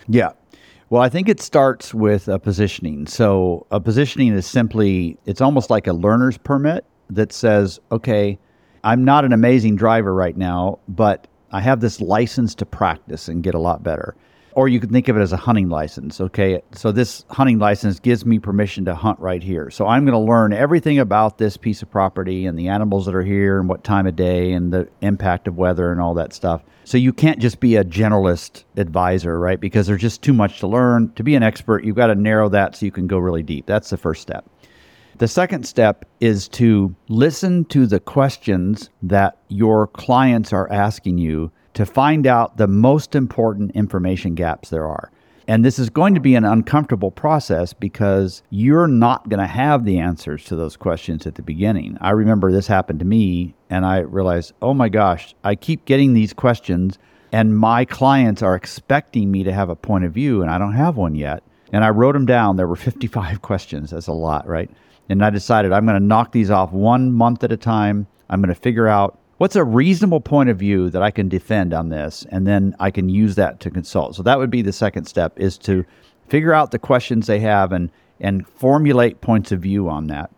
[0.08, 0.34] Yeah.
[0.92, 3.08] Well i think it starts with a positioning.
[3.08, 8.38] So a positioning is simply it's almost like a learner's permit that says okay
[8.86, 13.44] i'm not an amazing driver right now but i have this license to practice and
[13.44, 14.16] get a lot better
[14.56, 16.20] or you can think of it as a hunting license.
[16.20, 19.70] Okay, so this hunting license gives me permission to hunt right here.
[19.70, 23.16] So I'm going to learn everything about this piece of property and the animals that
[23.16, 26.34] are here and what time of day and the impact of weather and all that
[26.34, 26.64] stuff.
[26.86, 29.60] So you can't just be a generalist advisor, right?
[29.60, 31.12] Because there's just too much to learn.
[31.16, 33.66] To be an expert, you've got to narrow that so you can go really deep.
[33.66, 34.50] That's the first step.
[35.18, 41.54] The second step is to listen to the questions that your clients are asking you
[41.74, 45.12] to find out the most important information gaps there are.
[45.48, 49.86] And this is going to be an uncomfortable process because you're not going to have
[49.86, 51.98] the answers to those questions at the beginning.
[52.02, 56.14] I remember this happened to me, and I realized, oh my gosh, I keep getting
[56.14, 57.00] these questions,
[57.32, 60.74] and my clients are expecting me to have a point of view, and I don't
[60.74, 61.42] have one yet.
[61.72, 62.58] And I wrote them down.
[62.58, 63.92] There were 55 questions.
[63.92, 64.70] That's a lot, right?
[65.10, 68.08] And I decided I'm going to knock these off one month at a time.
[68.30, 71.74] I'm going to figure out what's a reasonable point of view that I can defend
[71.74, 74.16] on this, and then I can use that to consult.
[74.16, 75.86] So that would be the second step: is to
[76.28, 80.32] figure out the questions they have and and formulate points of view on that.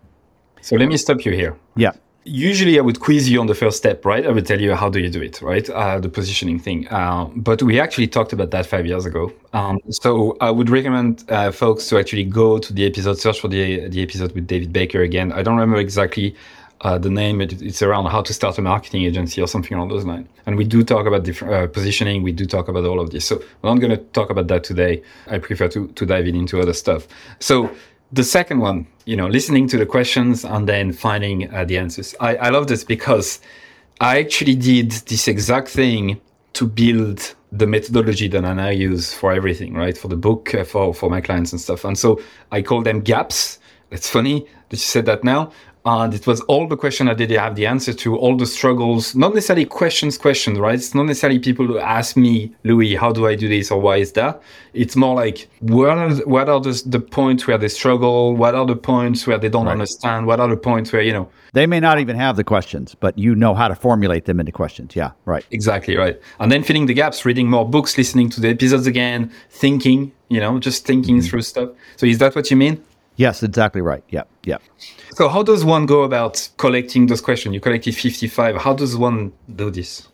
[0.62, 1.58] So let me stop you here.
[1.76, 1.92] Yeah.
[2.28, 4.26] Usually, I would quiz you on the first step, right?
[4.26, 5.70] I would tell you how do you do it, right?
[5.70, 6.88] Uh, the positioning thing.
[6.90, 9.32] Uh, but we actually talked about that five years ago.
[9.54, 13.48] Um, so I would recommend uh, folks to actually go to the episode, search for
[13.48, 15.32] the the episode with David Baker again.
[15.32, 16.36] I don't remember exactly
[16.82, 19.90] uh, the name it, it's around how to start a marketing agency or something along
[19.90, 23.00] those lines and we do talk about different uh, positioning we do talk about all
[23.00, 26.06] of this so i'm not going to talk about that today i prefer to, to
[26.06, 27.08] dive in into other stuff
[27.40, 27.70] so
[28.12, 32.16] the second one you know listening to the questions and then finding uh, the answers
[32.20, 33.40] I, I love this because
[34.00, 36.22] i actually did this exact thing
[36.54, 39.98] to build the methodology that I now use for everything, right?
[39.98, 41.86] For the book, uh, for for my clients and stuff.
[41.86, 42.20] And so
[42.52, 43.60] I call them gaps.
[43.92, 45.52] It's funny that you said that now,
[45.88, 49.16] and it was all the question I didn't have the answer to, all the struggles,
[49.16, 50.76] not necessarily questions, questions, right?
[50.76, 53.96] It's not necessarily people who ask me, Louis, how do I do this or why
[53.96, 54.42] is that?
[54.74, 58.36] It's more like, what are, the, what are the, the points where they struggle?
[58.36, 59.72] What are the points where they don't right.
[59.72, 60.28] understand?
[60.28, 63.18] What are the points where, you know, they may not even have the questions, but
[63.18, 64.94] you know how to formulate them into questions.
[64.94, 65.46] Yeah, right.
[65.52, 66.20] Exactly, right.
[66.42, 70.42] And then filling the gaps, reading more books, listening to the episodes again, thinking, you
[70.42, 71.28] know, just thinking mm-hmm.
[71.28, 71.70] through stuff.
[71.96, 72.84] So is that what you mean?
[73.18, 74.04] Yes, exactly right.
[74.10, 74.58] Yeah, yeah.
[75.16, 77.54] So, how does one go about collecting those questions?
[77.54, 78.58] You collected 55.
[78.58, 80.08] How does one do this?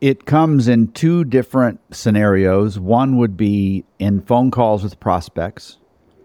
[0.00, 2.78] It comes in two different scenarios.
[2.80, 5.76] One would be in phone calls with prospects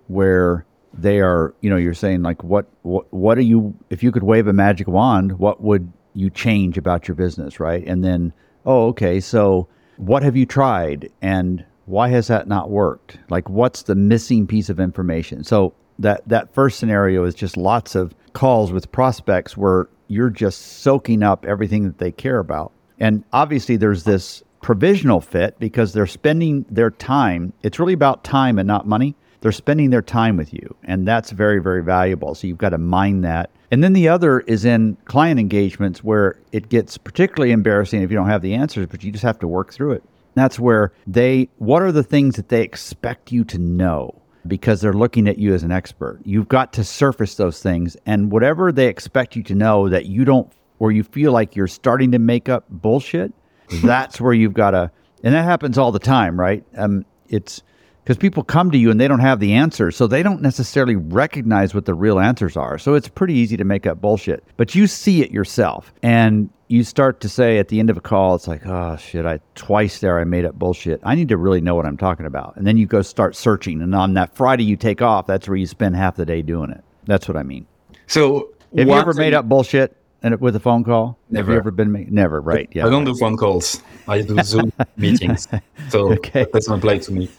[0.08, 4.14] where they are, you know, you're saying like what what what are you if you
[4.14, 7.84] could wave a magic wand, what would you change about your business, right?
[7.86, 8.32] And then,
[8.66, 13.18] oh, okay, so what have you tried and why has that not worked?
[13.30, 15.44] Like what's the missing piece of information?
[15.44, 20.62] So that that first scenario is just lots of calls with prospects where you're just
[20.82, 22.72] soaking up everything that they care about.
[23.00, 27.54] And obviously there's this provisional fit because they're spending their time.
[27.62, 29.16] It's really about time and not money.
[29.42, 32.34] They're spending their time with you, and that's very very valuable.
[32.34, 33.52] So you've got to mind that.
[33.70, 38.18] And then the other is in client engagements where it gets particularly embarrassing if you
[38.18, 40.04] don't have the answers, but you just have to work through it.
[40.34, 44.22] That's where they what are the things that they expect you to know?
[44.48, 46.20] Because they're looking at you as an expert.
[46.24, 50.26] You've got to surface those things and whatever they expect you to know that you
[50.26, 53.34] don't or you feel like you're starting to make up bullshit,
[53.84, 54.92] that's where you've got to
[55.24, 56.64] and that happens all the time, right?
[56.78, 57.64] Um it's
[58.06, 60.96] because people come to you and they don't have the answers, so they don't necessarily
[60.96, 62.78] recognize what the real answers are.
[62.78, 64.44] So it's pretty easy to make up bullshit.
[64.58, 68.02] But you see it yourself and you start to say at the end of a
[68.02, 71.00] call, it's like, oh shit, I twice there I made up bullshit.
[71.04, 72.56] I need to really know what I'm talking about.
[72.58, 73.82] And then you go start searching.
[73.82, 76.70] And on that Friday you take off, that's where you spend half the day doing
[76.70, 76.84] it.
[77.06, 77.66] That's what I mean.
[78.06, 81.18] So have you ever made up bullshit and with a phone call?
[81.30, 81.46] Never.
[81.46, 82.12] Have you ever been made?
[82.12, 82.68] Never, right?
[82.74, 82.88] Yeah.
[82.88, 83.82] I don't do phone calls.
[84.08, 85.48] I do Zoom meetings.
[85.90, 86.48] So okay.
[86.52, 87.30] that's not play to me.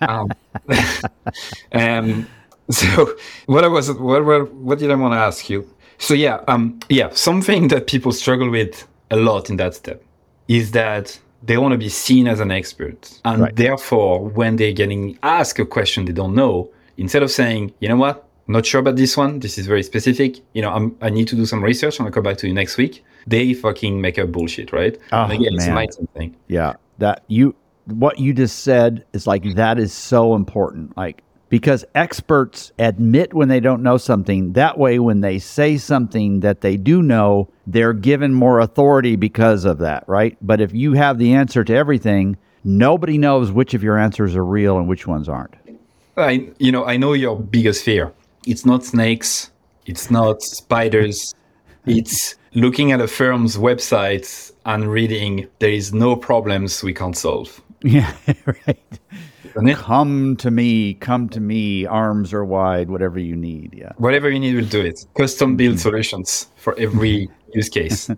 [0.00, 0.28] Um,
[1.72, 2.26] um,
[2.68, 3.14] so
[3.46, 5.68] what I was what, what what did I want to ask you?
[5.98, 10.02] So yeah, um, yeah, something that people struggle with a lot in that step
[10.48, 13.54] is that they want to be seen as an expert, and right.
[13.54, 17.96] therefore, when they're getting asked a question they don't know, instead of saying, you know
[17.96, 21.28] what, not sure about this one, this is very specific, you know, I'm, i need
[21.28, 23.04] to do some research, and I'll come back to you next week.
[23.26, 24.98] They fucking make up bullshit, right?
[25.12, 25.78] Oh, again, man.
[25.78, 26.36] it's thing.
[26.48, 27.54] Yeah, that you
[27.86, 29.56] what you just said is like mm-hmm.
[29.56, 30.96] that is so important.
[30.96, 34.54] Like because experts admit when they don't know something.
[34.54, 39.66] That way, when they say something that they do know, they're given more authority because
[39.66, 40.34] of that, right?
[40.40, 44.44] But if you have the answer to everything, nobody knows which of your answers are
[44.44, 45.54] real and which ones aren't.
[46.16, 48.14] I, you know, I know your biggest fear.
[48.46, 49.50] It's not snakes.
[49.86, 51.34] It's not spiders.
[51.86, 57.60] It's looking at a firm's website and reading there is no problems we can't solve.
[57.84, 58.14] Yeah,
[58.46, 59.00] right.
[59.74, 63.74] Come to me, come to me, arms are wide, whatever you need.
[63.76, 63.90] Yeah.
[63.96, 65.04] Whatever you need, we'll do it.
[65.16, 65.80] Custom build mm-hmm.
[65.80, 68.08] solutions for every use case.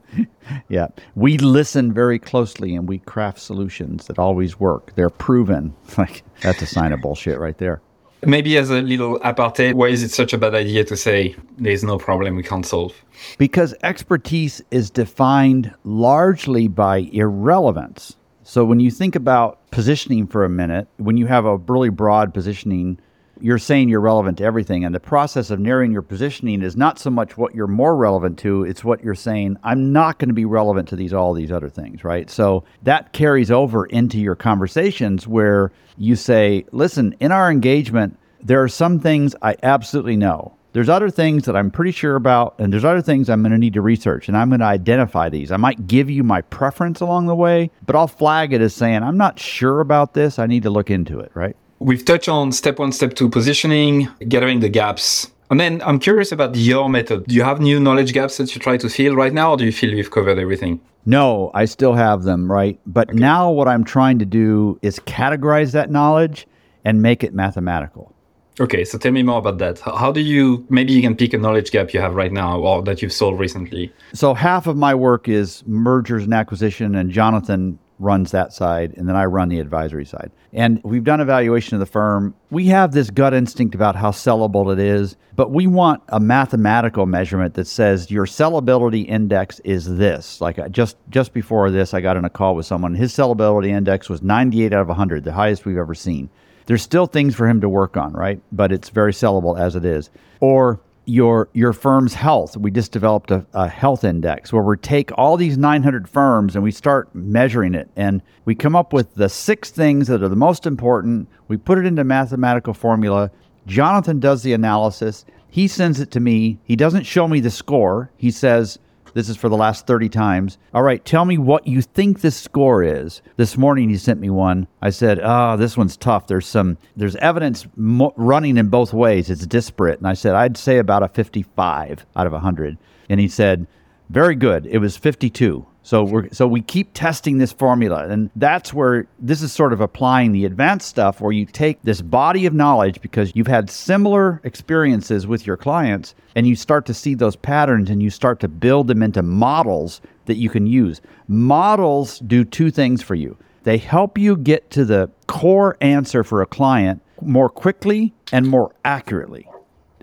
[0.68, 0.88] yeah.
[1.14, 4.94] We listen very closely and we craft solutions that always work.
[4.96, 5.74] They're proven.
[5.98, 7.80] Like that's a sign of bullshit right there.
[8.26, 11.84] Maybe as a little apartheid, why is it such a bad idea to say there's
[11.84, 12.94] no problem we can't solve?
[13.38, 18.16] Because expertise is defined largely by irrelevance.
[18.42, 22.34] So when you think about positioning for a minute, when you have a really broad
[22.34, 22.98] positioning,
[23.44, 24.86] you're saying you're relevant to everything.
[24.86, 28.38] And the process of narrowing your positioning is not so much what you're more relevant
[28.38, 31.52] to, it's what you're saying, I'm not going to be relevant to these all these
[31.52, 32.30] other things, right?
[32.30, 38.62] So that carries over into your conversations where you say, listen, in our engagement, there
[38.62, 40.54] are some things I absolutely know.
[40.72, 43.58] There's other things that I'm pretty sure about, and there's other things I'm going to
[43.58, 45.52] need to research, and I'm going to identify these.
[45.52, 49.02] I might give you my preference along the way, but I'll flag it as saying,
[49.02, 50.38] I'm not sure about this.
[50.38, 51.56] I need to look into it, right?
[51.78, 55.30] We've touched on step one, step two positioning, gathering the gaps.
[55.50, 57.26] And then I'm curious about your method.
[57.26, 59.64] Do you have new knowledge gaps that you try to fill right now, or do
[59.64, 60.80] you feel you've covered everything?
[61.06, 62.80] No, I still have them, right?
[62.86, 63.18] But okay.
[63.18, 66.46] now what I'm trying to do is categorize that knowledge
[66.84, 68.14] and make it mathematical.
[68.60, 69.80] Okay, so tell me more about that.
[69.80, 72.82] How do you maybe you can pick a knowledge gap you have right now or
[72.84, 73.92] that you've solved recently?
[74.12, 79.08] So half of my work is mergers and acquisition and Jonathan runs that side and
[79.08, 80.30] then I run the advisory side.
[80.52, 82.34] And we've done evaluation of the firm.
[82.50, 87.06] We have this gut instinct about how sellable it is, but we want a mathematical
[87.06, 90.40] measurement that says your sellability index is this.
[90.40, 94.08] Like just just before this I got in a call with someone his sellability index
[94.08, 96.30] was 98 out of 100, the highest we've ever seen.
[96.66, 98.40] There's still things for him to work on, right?
[98.52, 100.10] But it's very sellable as it is.
[100.40, 102.56] Or your your firm's health.
[102.56, 106.64] We just developed a, a, health index where we take all these 900 firms and
[106.64, 110.36] we start measuring it, and we come up with the six things that are the
[110.36, 111.28] most important.
[111.48, 113.30] We put it into mathematical formula.
[113.66, 115.24] Jonathan does the analysis.
[115.48, 116.58] He sends it to me.
[116.64, 118.10] He doesn't show me the score.
[118.16, 118.78] He says,
[119.14, 120.58] this is for the last 30 times.
[120.74, 123.22] All right, tell me what you think this score is.
[123.36, 124.66] This morning he sent me one.
[124.82, 126.26] I said, "Ah, oh, this one's tough.
[126.26, 129.30] There's some there's evidence mo- running in both ways.
[129.30, 132.76] It's disparate." And I said, "I'd say about a 55 out of 100."
[133.08, 133.66] And he said,
[134.10, 134.66] "Very good.
[134.66, 139.42] It was 52." So we're so we keep testing this formula, and that's where this
[139.42, 143.32] is sort of applying the advanced stuff, where you take this body of knowledge because
[143.34, 148.02] you've had similar experiences with your clients, and you start to see those patterns, and
[148.02, 151.02] you start to build them into models that you can use.
[151.28, 153.36] Models do two things for you.
[153.64, 158.74] They help you get to the core answer for a client more quickly and more
[158.86, 159.46] accurately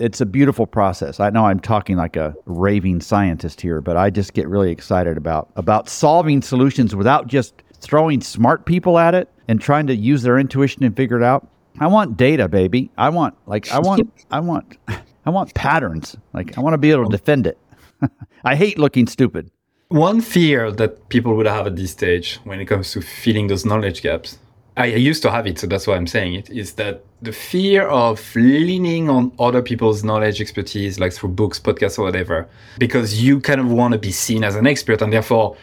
[0.01, 1.19] it's a beautiful process.
[1.19, 5.15] I know I'm talking like a raving scientist here, but I just get really excited
[5.15, 10.23] about about solving solutions without just throwing smart people at it and trying to use
[10.23, 11.47] their intuition and figure it out.
[11.79, 12.89] I want data, baby.
[12.97, 14.77] I want like I want I want
[15.25, 16.17] I want patterns.
[16.33, 17.57] Like I want to be able to defend it.
[18.43, 19.51] I hate looking stupid.
[19.89, 23.65] One fear that people would have at this stage when it comes to filling those
[23.65, 24.37] knowledge gaps
[24.77, 27.87] I used to have it, so that's why I'm saying it, is that the fear
[27.87, 32.47] of leaning on other people's knowledge, expertise, like through books, podcasts, or whatever,
[32.79, 35.57] because you kind of want to be seen as an expert, and therefore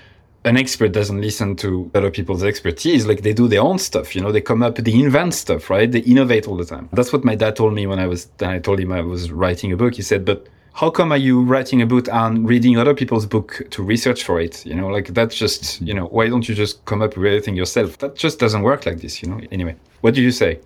[0.45, 3.07] an expert doesn't listen to other people's expertise.
[3.07, 5.91] Like they do their own stuff, you know, they come up, they invent stuff, right?
[5.91, 6.89] They innovate all the time.
[6.93, 9.73] That's what my dad told me when I was, I told him I was writing
[9.73, 9.95] a book.
[9.95, 10.47] He said, but
[10.79, 14.41] how come are you writing a book and reading other people's book to research for
[14.41, 14.65] it?
[14.65, 17.57] You know like that's just you know why don't you just come up with everything
[17.57, 17.99] yourself?
[17.99, 19.41] That just doesn't work like this you know?
[19.51, 20.61] Anyway what do you say?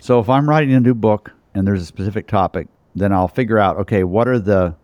[0.00, 3.58] So if i'm writing a new book and there's a specific topic then i'll figure
[3.58, 4.74] out okay what are the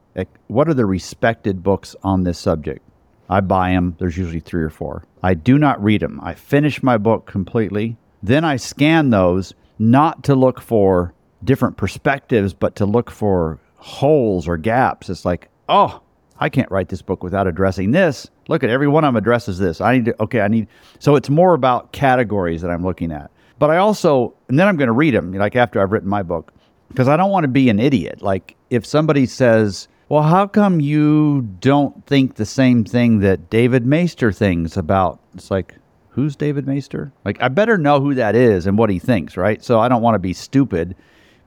[0.47, 2.81] what are the respected books on this subject?
[3.29, 5.05] I buy them there's usually three or four.
[5.23, 7.99] I do not read them i finish my book completely.
[8.23, 11.13] Then i scan those not to look for
[11.43, 15.11] different perspectives but to look for holes or gaps.
[15.11, 16.01] It's like, oh,
[16.41, 18.27] I can't write this book without addressing this.
[18.49, 19.83] Look at every one of them addresses this.
[19.83, 20.69] I need to, okay, I need,
[20.99, 23.31] so it's more about categories that I'm looking at.
[23.59, 26.23] But I also, and then I'm going to read them, like after I've written my
[26.23, 26.53] book,
[26.89, 28.23] because I don't want to be an idiot.
[28.23, 33.85] Like if somebody says, well, how come you don't think the same thing that David
[33.85, 35.21] Maister thinks about?
[35.35, 35.75] It's like,
[36.09, 37.13] who's David Maister?
[37.27, 39.63] Like, I better know who that is and what he thinks, right?
[39.63, 40.97] So I don't want to be stupid.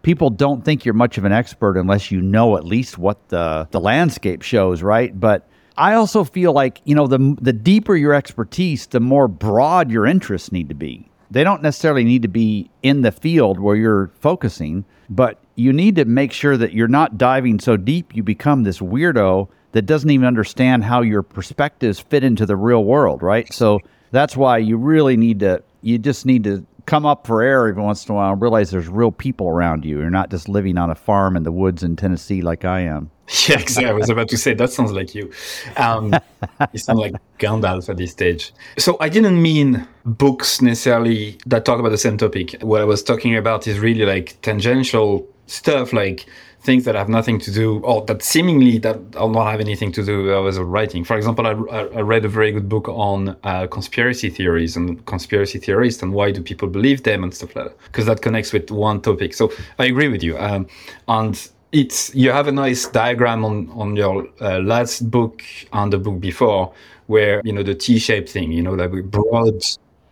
[0.08, 3.68] People don't think you're much of an expert unless you know at least what the,
[3.72, 5.20] the landscape shows, right?
[5.20, 9.91] But I also feel like, you know, the, the deeper your expertise, the more broad
[9.91, 11.12] your interests need to be.
[11.30, 15.97] They don't necessarily need to be in the field where you're focusing, but you need
[15.97, 20.10] to make sure that you're not diving so deep you become this weirdo that doesn't
[20.10, 23.53] even understand how your perspectives fit into the real world, right?
[23.53, 23.82] So
[24.12, 27.82] that's why you really need to you just need to come up for air every
[27.84, 30.00] once in a while and realize there's real people around you.
[30.00, 33.12] You're not just living on a farm in the woods in Tennessee like I am.
[33.50, 33.90] Yeah, exactly.
[33.90, 35.30] I was about to say that sounds like you.
[35.76, 36.14] Um,
[36.72, 38.54] you sound like Gandalf at this stage.
[38.78, 42.56] So I didn't mean books necessarily that talk about the same topic.
[42.62, 46.26] What I was talking about is really like tangential stuff, like
[46.68, 50.03] things that have nothing to do, or that seemingly that do not have anything to
[50.03, 51.05] do with writing.
[51.05, 51.53] For example, I,
[51.99, 56.32] I read a very good book on uh, conspiracy theories and conspiracy theorists and why
[56.32, 59.34] do people believe them and stuff like that, because that connects with one topic.
[59.34, 60.38] So I agree with you.
[60.38, 60.68] Um,
[61.07, 61.34] and
[61.72, 66.20] it's you have a nice diagram on on your uh, last book and the book
[66.20, 66.74] before
[67.07, 69.63] where you know the T-shaped thing, you know, that broad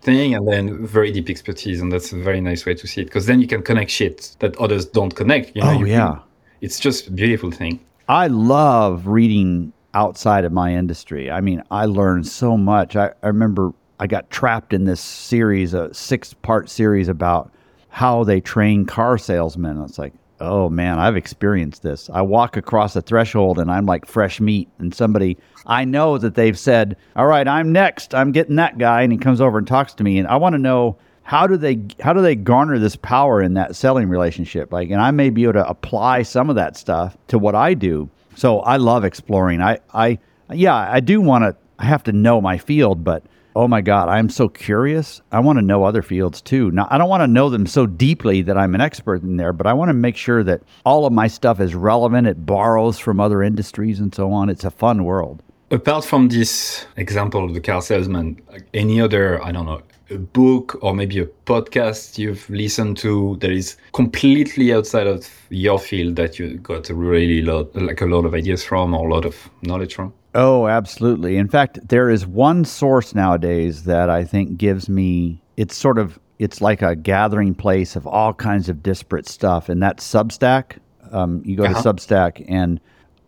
[0.06, 3.06] thing and then very deep expertise and that's a very nice way to see it
[3.06, 6.20] because then you can connect shit that others don't connect you know, oh you yeah
[6.62, 7.80] it's just a beautiful thing.
[8.08, 11.32] I love reading outside of my industry.
[11.32, 12.96] I mean, I learned so much.
[12.96, 17.52] I, I remember I got trapped in this series, a six part series about
[17.90, 19.82] how they train car salesmen.
[19.84, 22.10] It's like, oh man, I've experienced this.
[22.10, 26.36] I walk across a threshold and I'm like fresh meat, and somebody I know that
[26.36, 28.14] they've said, all right, I'm next.
[28.14, 30.54] I'm getting that guy, and he comes over and talks to me, and I want
[30.54, 34.72] to know how do they how do they garner this power in that selling relationship?
[34.72, 37.74] Like and i may be able to apply some of that stuff to what i
[37.74, 38.10] do.
[38.36, 39.60] So i love exploring.
[39.60, 40.20] I i
[40.54, 43.24] yeah i do want to i have to know my field but
[43.56, 45.20] oh my god i'm so curious.
[45.32, 46.70] I want to know other fields too.
[46.70, 49.52] Now i don't want to know them so deeply that i'm an expert in there
[49.52, 52.28] but i want to make sure that all of my stuff is relevant.
[52.28, 54.50] It borrows from other industries and so on.
[54.50, 55.42] It's a fun world.
[55.72, 58.40] Apart from this example of the car salesman
[58.76, 63.52] any other i don't know a book or maybe a podcast you've listened to that
[63.52, 68.26] is completely outside of your field that you got a really lot like a lot
[68.26, 70.14] of ideas from or a lot of knowledge from?
[70.34, 71.38] Oh absolutely.
[71.38, 76.20] In fact there is one source nowadays that i think gives me it's sort of
[76.40, 80.78] it's like a gathering place of all kinds of disparate stuff and that's substack.
[81.12, 81.82] Um, you go uh-huh.
[81.82, 82.80] to substack and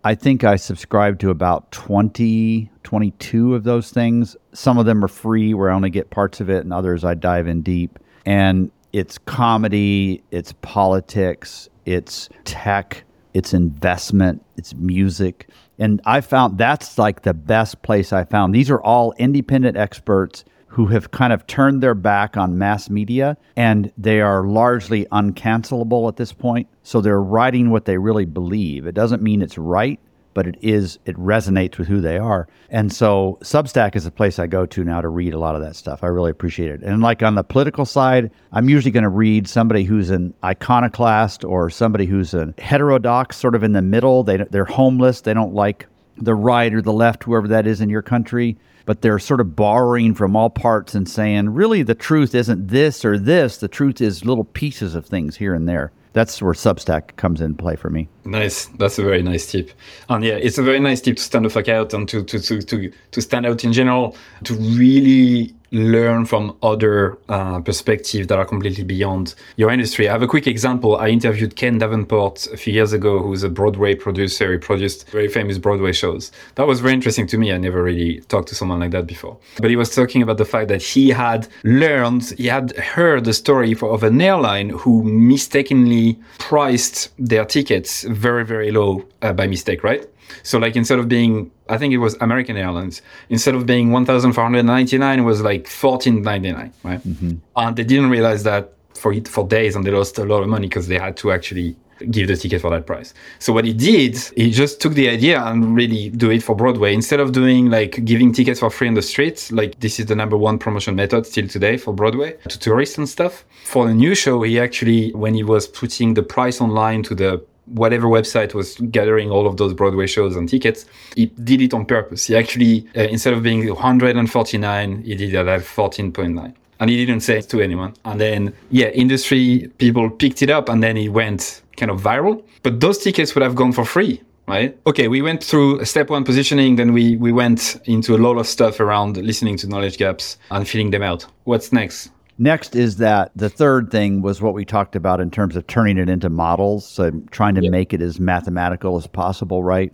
[0.07, 4.37] I think I subscribe to about 20, 22 of those things.
[4.53, 7.13] Some of them are free where I only get parts of it, and others I
[7.13, 7.99] dive in deep.
[8.25, 13.03] And it's comedy, it's politics, it's tech,
[13.33, 15.49] it's investment, it's music.
[15.77, 18.55] And I found that's like the best place I found.
[18.55, 23.37] These are all independent experts who have kind of turned their back on mass media
[23.55, 26.67] and they are largely uncancelable at this point.
[26.83, 28.85] So they're writing what they really believe.
[28.85, 29.99] It doesn't mean it's right,
[30.33, 32.47] but it is it resonates with who they are.
[32.69, 35.61] And so Substack is a place I go to now to read a lot of
[35.61, 36.03] that stuff.
[36.03, 36.83] I really appreciate it.
[36.83, 41.43] And like on the political side, I'm usually going to read somebody who's an iconoclast
[41.43, 44.23] or somebody who's a heterodox, sort of in the middle.
[44.23, 45.21] They they're homeless.
[45.21, 45.87] They don't like
[46.17, 48.57] the right or the left, whoever that is in your country
[48.87, 53.03] but they're sort of borrowing from all parts and saying, really, the truth isn't this
[53.03, 53.57] or this.
[53.57, 55.91] The truth is little pieces of things here and there.
[56.13, 58.07] That's where Substack comes in play for me.
[58.23, 58.67] Nice.
[58.79, 59.71] That's a very nice tip.
[60.07, 62.39] And yeah, it's a very nice tip to stand the fuck out and to, to,
[62.39, 64.15] to, to, to stand out in general,
[64.45, 70.07] to really learn from other uh, perspectives that are completely beyond your industry.
[70.07, 70.97] I have a quick example.
[70.97, 74.51] I interviewed Ken Davenport a few years ago, who's a Broadway producer.
[74.51, 76.31] He produced very famous Broadway shows.
[76.55, 77.51] That was very interesting to me.
[77.51, 79.37] I never really talked to someone like that before.
[79.59, 83.33] But he was talking about the fact that he had learned, he had heard the
[83.33, 89.83] story of an airline who mistakenly priced their tickets very, very low uh, by mistake,
[89.83, 90.07] right?
[90.43, 95.19] So like instead of being, I think it was American Airlines, instead of being 1,499,
[95.19, 96.99] it was like 1499, right?
[96.99, 97.31] Mm-hmm.
[97.55, 100.67] And they didn't realize that for for days, and they lost a lot of money
[100.67, 101.75] because they had to actually
[102.11, 103.13] give the ticket for that price.
[103.39, 106.93] So what he did, he just took the idea and really do it for Broadway.
[106.93, 110.15] Instead of doing like giving tickets for free on the streets, like this is the
[110.15, 113.45] number one promotion method still today for Broadway to tourists and stuff.
[113.63, 117.43] For the new show, he actually, when he was putting the price online to the
[117.67, 121.85] whatever website was gathering all of those Broadway shows and tickets, he did it on
[121.85, 122.27] purpose.
[122.27, 126.53] He actually, uh, instead of being 149, he did it at 14.9.
[126.79, 127.95] And he didn't say it to anyone.
[128.05, 132.43] And then, yeah, industry people picked it up and then it went kind of viral.
[132.61, 134.77] But those tickets would have gone for free right?
[134.87, 138.47] Okay, we went through step one positioning, then we, we went into a lot of
[138.47, 141.25] stuff around listening to knowledge gaps and filling them out.
[141.43, 142.11] What's next?
[142.39, 145.97] Next is that the third thing was what we talked about in terms of turning
[145.97, 149.91] it into models, so trying to make it as mathematical as possible, right?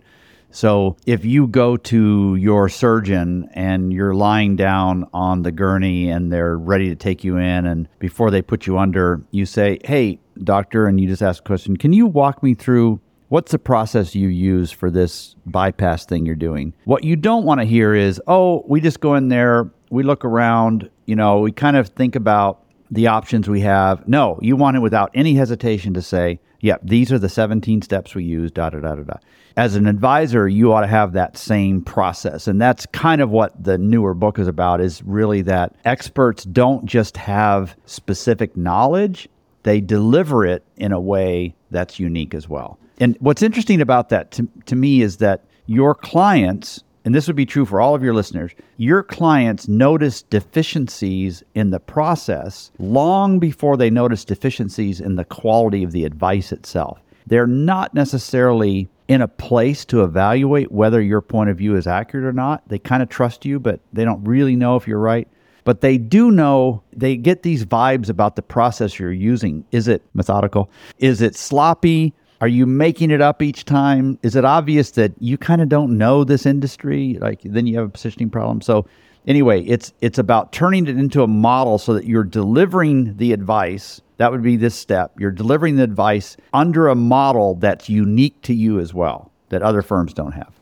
[0.54, 6.32] So if you go to your surgeon and you're lying down on the gurney and
[6.32, 10.20] they're ready to take you in, and before they put you under, you say, Hey,
[10.44, 14.14] doctor, and you just ask a question, Can you walk me through what's the process
[14.14, 16.72] you use for this bypass thing you're doing?
[16.84, 20.24] What you don't want to hear is, Oh, we just go in there, we look
[20.24, 24.06] around, you know, we kind of think about the options we have.
[24.08, 27.80] No, you want it without any hesitation to say, yep, yeah, these are the 17
[27.80, 29.16] steps we use, da da da da da.
[29.56, 32.48] As an advisor, you ought to have that same process.
[32.48, 36.86] And that's kind of what the newer book is about is really that experts don't
[36.86, 39.28] just have specific knowledge,
[39.62, 42.78] they deliver it in a way that's unique as well.
[42.98, 47.36] And what's interesting about that to, to me is that your clients and this would
[47.36, 53.38] be true for all of your listeners, your clients notice deficiencies in the process long
[53.38, 57.00] before they notice deficiencies in the quality of the advice itself.
[57.26, 62.24] They're not necessarily in a place to evaluate whether your point of view is accurate
[62.24, 62.66] or not.
[62.68, 65.28] They kind of trust you, but they don't really know if you're right.
[65.64, 69.64] But they do know, they get these vibes about the process you're using.
[69.72, 70.70] Is it methodical?
[70.98, 72.14] Is it sloppy?
[72.40, 74.18] Are you making it up each time?
[74.22, 77.16] Is it obvious that you kind of don't know this industry?
[77.20, 78.60] Like then you have a positioning problem.
[78.60, 78.86] So
[79.26, 84.00] anyway, it's it's about turning it into a model so that you're delivering the advice.
[84.16, 85.12] That would be this step.
[85.18, 89.82] You're delivering the advice under a model that's unique to you as well, that other
[89.82, 90.52] firms don't have.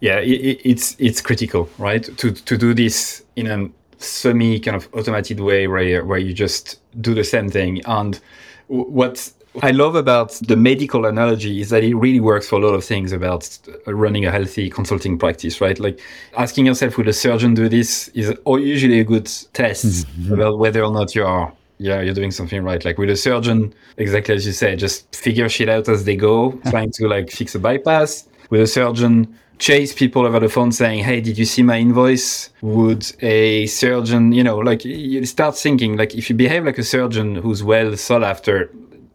[0.00, 2.04] Yeah, it, it's it's critical, right?
[2.18, 3.68] To to do this in a
[3.98, 8.18] semi kind of automated way where where you just do the same thing and
[8.66, 12.74] what I love about the medical analogy is that it really works for a lot
[12.74, 15.78] of things about running a healthy consulting practice, right?
[15.78, 16.00] Like
[16.36, 20.32] asking yourself, would a surgeon do this is usually a good test mm-hmm.
[20.32, 22.82] about whether or not you are, yeah, you're doing something right.
[22.82, 26.52] Like with a surgeon, exactly as you said, just figure shit out as they go,
[26.70, 28.28] trying to like fix a bypass.
[28.48, 32.50] With a surgeon, chase people over the phone saying, Hey, did you see my invoice?
[32.62, 36.82] Would a surgeon, you know, like you start thinking, like if you behave like a
[36.82, 38.70] surgeon who's well sought after,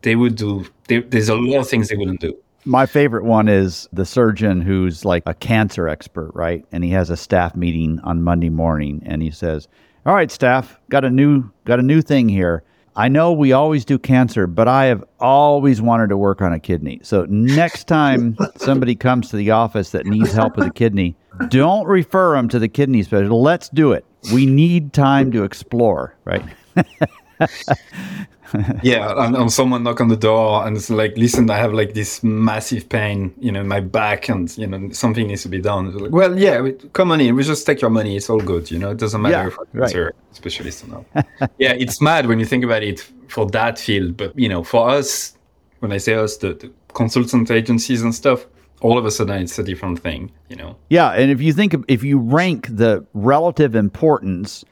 [0.08, 0.66] they would do.
[0.88, 2.34] They, there's a lot of things they wouldn't do.
[2.64, 6.66] My favorite one is the surgeon who's like a cancer expert, right?
[6.72, 9.68] And he has a staff meeting on Monday morning, and he says,
[10.06, 12.64] "All right, staff, got a new got a new thing here.
[12.96, 16.60] I know we always do cancer, but I have always wanted to work on a
[16.60, 17.00] kidney.
[17.04, 21.18] So next time somebody comes to the office that needs help with a kidney,
[21.50, 23.34] don't refer them to the kidney specialist.
[23.34, 24.06] Let's do it.
[24.34, 26.46] We need time to explore, right?"
[28.84, 31.94] yeah, and, and, someone knock on the door and it's like, listen, I have like
[31.94, 35.60] this massive pain, you know, in my back, and you know, something needs to be
[35.60, 35.92] done.
[35.96, 37.36] Like, well, yeah, we, come on in.
[37.36, 38.16] We just take your money.
[38.16, 38.72] It's all good.
[38.72, 41.28] You know, it doesn't matter yeah, if you're a specialist or not.
[41.58, 44.90] yeah, it's mad when you think about it for that field, but you know, for
[44.90, 45.38] us,
[45.80, 48.46] when I say us, the, the consultant agencies and stuff,
[48.82, 50.32] all of a sudden it's a different thing.
[50.50, 50.78] You know.
[50.90, 54.64] Yeah, and if you think if you rank the relative importance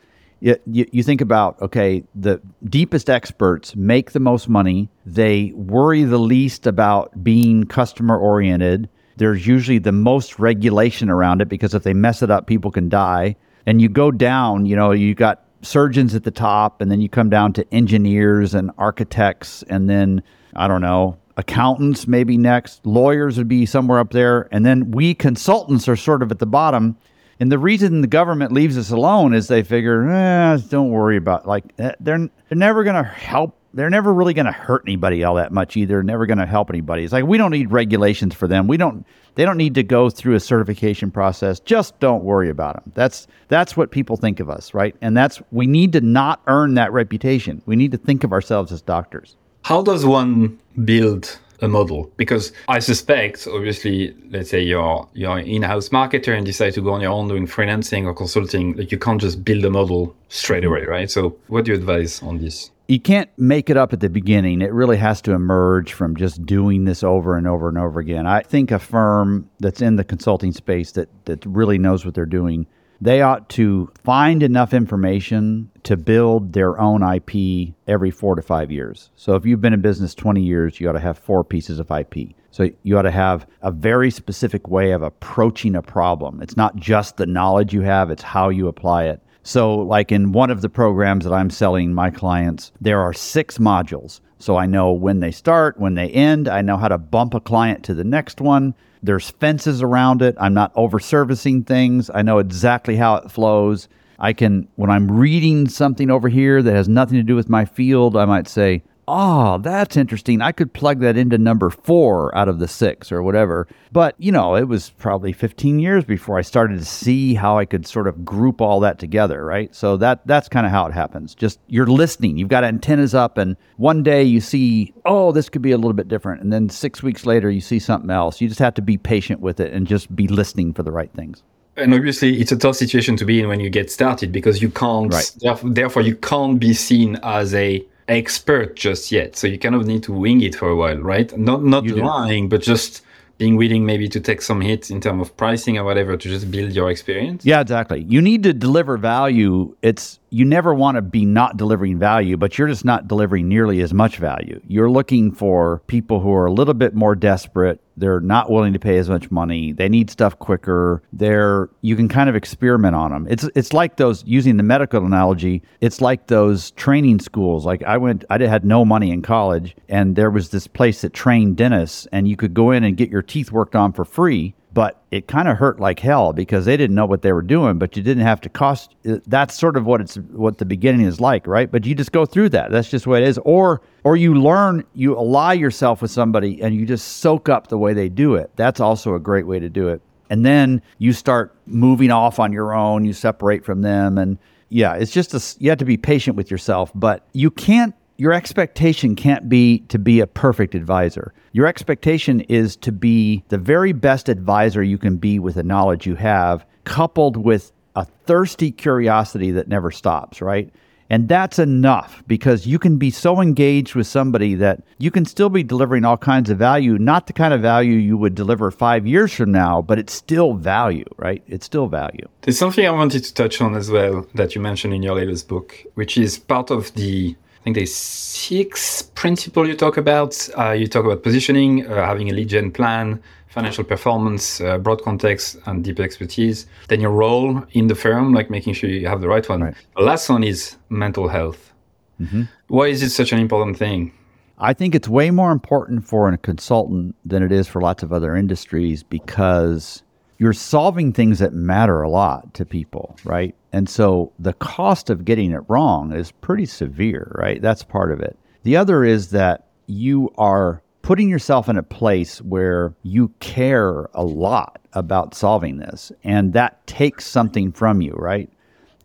[0.66, 4.90] you, you, think about okay the deepest experts make the most money.
[5.06, 8.88] They worry the least about being customer oriented.
[9.18, 12.90] There's usually the most regulation around it because if they mess it up people can
[12.90, 13.36] die.
[13.66, 17.10] And you go down you know you got surgeons at the top and then you
[17.10, 20.22] come down to engineers and architects and then
[20.56, 22.86] i don't know accountants maybe next.
[22.86, 24.48] Lawyers would be somewhere up there.
[24.52, 26.98] And then we consultants are sort of at the bottom
[27.40, 31.48] and the reason the government leaves us alone is they figure, eh, don't worry about
[31.48, 33.58] like eh, they're they're never going to help.
[33.74, 36.02] They're never really going to hurt anybody all that much either.
[36.02, 37.04] Never going to help anybody.
[37.04, 38.68] It's like we don't need regulations for them.
[38.68, 39.06] We don't.
[39.36, 41.60] They don't need to go through a certification process.
[41.60, 42.94] Just don't worry about them.
[42.96, 44.96] That's that's what people think of us, right?
[45.02, 47.62] And that's we need to not earn that reputation.
[47.66, 49.36] We need to think of ourselves as doctors.
[49.64, 55.46] How does one build a model because I suspect, obviously, let's say you're you're an
[55.46, 59.00] in-house marketer and decide to go on your own doing freelancing or consulting, like you
[59.00, 60.74] can't just build a model straight mm-hmm.
[60.74, 61.12] away, right?
[61.12, 62.72] So, what do you advise on this?
[62.88, 64.62] You can't make it up at the beginning.
[64.62, 68.28] It really has to emerge from just doing this over and over and over again.
[68.28, 72.28] I think a firm that's in the consulting space that that really knows what they're
[72.28, 72.68] doing
[73.02, 78.72] they ought to find enough information to build their own IP every four to five
[78.72, 79.10] years.
[79.16, 81.92] So if you've been in business 20 years, you ought to have four pieces of
[81.92, 82.36] IP.
[82.52, 86.42] So you ought to have a very specific way of approaching a problem.
[86.42, 89.22] It's not just the knowledge you have, it's how you apply it.
[89.44, 93.60] So, like in one of the programs that I'm selling my clients, there are six
[93.60, 94.20] modules.
[94.40, 96.48] So I know when they start, when they end.
[96.48, 98.74] I know how to bump a client to the next one.
[99.06, 100.36] There's fences around it.
[100.40, 102.10] I'm not overservicing things.
[102.14, 103.88] I know exactly how it flows.
[104.18, 107.66] I can, when I'm reading something over here that has nothing to do with my
[107.66, 110.42] field, I might say, oh, that's interesting.
[110.42, 113.68] I could plug that into number four out of the six or whatever.
[113.92, 117.66] But, you know, it was probably 15 years before I started to see how I
[117.66, 119.74] could sort of group all that together, right?
[119.74, 121.36] So that that's kind of how it happens.
[121.36, 122.38] Just you're listening.
[122.38, 125.94] You've got antennas up and one day you see, oh, this could be a little
[125.94, 126.42] bit different.
[126.42, 128.42] And then 6 weeks later you see something else.
[128.42, 131.12] You just have to be patient with it and just be listening for the right
[131.14, 131.44] things.
[131.78, 134.70] And obviously, it's a tough situation to be in when you get started because you
[134.70, 135.60] can't, right.
[135.62, 139.36] therefore, you can't be seen as a expert just yet.
[139.36, 141.36] So you kind of need to wing it for a while, right?
[141.38, 143.02] Not not lying, but just
[143.38, 146.50] being willing maybe to take some hits in terms of pricing or whatever to just
[146.50, 147.46] build your experience.
[147.46, 148.06] Yeah, exactly.
[148.08, 149.76] You need to deliver value.
[149.82, 153.82] It's you never want to be not delivering value, but you're just not delivering nearly
[153.82, 154.60] as much value.
[154.68, 158.80] You're looking for people who are a little bit more desperate they're not willing to
[158.80, 159.72] pay as much money.
[159.72, 161.02] They need stuff quicker.
[161.14, 163.28] They're you can kind of experiment on them.
[163.30, 165.64] It's it's like those using the medical analogy.
[165.82, 167.66] It's like those training schools.
[167.66, 171.14] Like I went, I had no money in college, and there was this place that
[171.14, 174.56] trained dentists, and you could go in and get your teeth worked on for free
[174.76, 177.80] but it kind of hurt like hell because they didn't know what they were doing
[177.80, 181.08] but you didn't have to cost uh, that's sort of what it's what the beginning
[181.08, 181.72] is like right?
[181.72, 182.72] But you just go through that.
[182.72, 183.40] That's just what it is.
[183.40, 187.78] Or or you learn you ally yourself with somebody and you just soak up the
[187.78, 188.52] way they do it.
[188.56, 190.02] That's also a great way to do it.
[190.30, 193.06] And then you start moving off on your own.
[193.06, 194.18] You separate from them.
[194.18, 194.38] And
[194.70, 198.34] yeah it's just a, you have to be patient with yourself but you can't your
[198.34, 201.34] expectation can't be to be a perfect advisor.
[201.52, 206.06] Your expectation is to be the very best advisor you can be with the knowledge
[206.06, 210.72] you have, coupled with a thirsty curiosity that never stops, right?
[211.10, 215.50] And that's enough because you can be so engaged with somebody that you can still
[215.50, 219.06] be delivering all kinds of value, not the kind of value you would deliver five
[219.06, 221.44] years from now, but it's still value, right?
[221.48, 222.28] It's still value.
[222.42, 225.48] There's something I wanted to touch on as well that you mentioned in your latest
[225.48, 227.36] book, which is part of the
[227.66, 230.48] think there's six principles you talk about.
[230.56, 235.02] Uh, you talk about positioning, uh, having a lead gen plan, financial performance, uh, broad
[235.02, 236.68] context, and deep expertise.
[236.90, 239.62] Then your role in the firm, like making sure you have the right one.
[239.64, 239.76] Right.
[239.98, 241.74] The last one is mental health.
[242.22, 242.44] Mm-hmm.
[242.68, 244.12] Why is it such an important thing?
[244.60, 248.14] I think it's way more important for a consultant than it is for lots of
[248.14, 250.04] other industries because
[250.38, 253.56] you're solving things that matter a lot to people, right?
[253.76, 257.62] And so the cost of getting it wrong is pretty severe, right?
[257.62, 258.40] That's part of it.
[258.64, 264.24] The other is that you are putting yourself in a place where you care a
[264.24, 268.50] lot about solving this, and that takes something from you, right?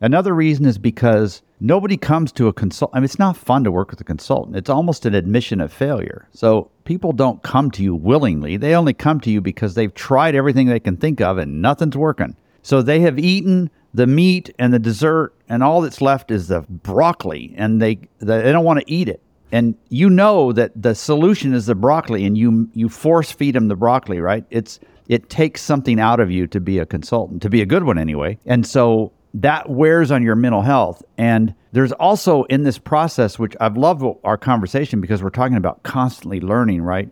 [0.00, 2.92] Another reason is because nobody comes to a consult.
[2.94, 4.56] I mean, it's not fun to work with a consultant.
[4.56, 6.28] It's almost an admission of failure.
[6.30, 8.56] So people don't come to you willingly.
[8.56, 11.96] They only come to you because they've tried everything they can think of and nothing's
[11.96, 12.36] working.
[12.62, 16.60] So they have eaten the meat and the dessert, and all that's left is the
[16.68, 19.22] broccoli, and they they don't want to eat it.
[19.52, 23.68] And you know that the solution is the broccoli, and you you force feed them
[23.68, 24.44] the broccoli, right?
[24.50, 27.82] It's it takes something out of you to be a consultant, to be a good
[27.82, 28.38] one anyway.
[28.46, 31.02] And so that wears on your mental health.
[31.18, 35.82] And there's also in this process, which I've loved our conversation because we're talking about
[35.82, 37.08] constantly learning, right?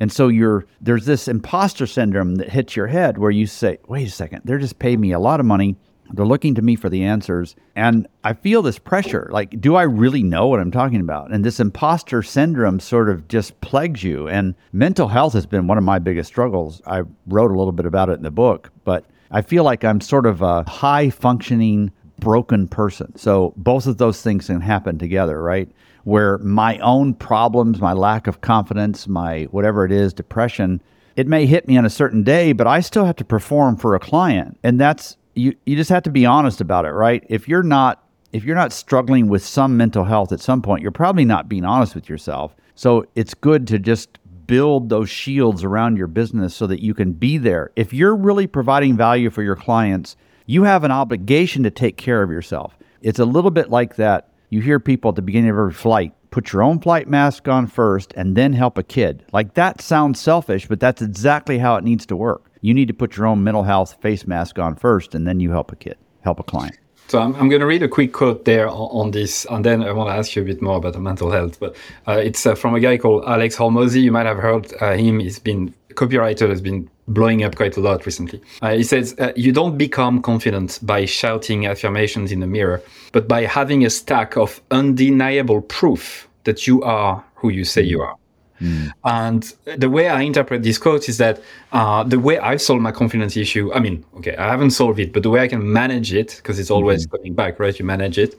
[0.00, 4.06] And so you're there's this imposter syndrome that hits your head where you say, wait
[4.06, 5.76] a second, they're just paying me a lot of money.
[6.12, 7.56] They're looking to me for the answers.
[7.76, 9.28] And I feel this pressure.
[9.30, 11.32] Like, do I really know what I'm talking about?
[11.32, 14.28] And this imposter syndrome sort of just plagues you.
[14.28, 16.80] And mental health has been one of my biggest struggles.
[16.86, 20.00] I wrote a little bit about it in the book, but I feel like I'm
[20.00, 23.16] sort of a high functioning broken person.
[23.16, 25.70] So both of those things can happen together, right?
[26.04, 30.80] Where my own problems, my lack of confidence, my whatever it is, depression,
[31.16, 33.94] it may hit me on a certain day, but I still have to perform for
[33.94, 34.58] a client.
[34.62, 37.24] And that's you you just have to be honest about it, right?
[37.28, 40.90] If you're not if you're not struggling with some mental health at some point, you're
[40.90, 42.54] probably not being honest with yourself.
[42.74, 47.12] So it's good to just build those shields around your business so that you can
[47.12, 47.70] be there.
[47.76, 50.16] If you're really providing value for your clients,
[50.46, 52.76] you have an obligation to take care of yourself.
[53.02, 54.28] It's a little bit like that.
[54.50, 57.66] You hear people at the beginning of every flight put your own flight mask on
[57.66, 59.24] first and then help a kid.
[59.32, 62.47] Like that sounds selfish, but that's exactly how it needs to work.
[62.60, 65.50] You need to put your own mental health face mask on first and then you
[65.50, 65.96] help a kid.
[66.22, 66.78] help a client.
[67.08, 69.82] So I'm, I'm going to read a quick quote there on, on, this, and then
[69.82, 71.58] I want to ask you a bit more about the mental health.
[71.58, 71.74] But
[72.06, 74.02] uh, it's uh, from a guy called Alex Hormozi.
[74.02, 75.20] You might have heard uh, him.
[75.20, 78.40] He's been copywriter has been blowing up quite a lot recently.
[78.62, 82.80] Uh, he says, uh, You don't become confident by shouting affirmations in the mirror,
[83.12, 88.00] but by having a stack of undeniable proof that you are who you say you
[88.00, 88.16] are.
[88.60, 88.90] Mm.
[89.04, 91.40] And the way I interpret this quote is that
[91.72, 95.12] uh, the way I've solved my confidence issue, I mean, okay, I haven't solved it,
[95.12, 97.16] but the way I can manage it, because it's always mm-hmm.
[97.16, 97.78] coming back, right?
[97.78, 98.36] You manage it,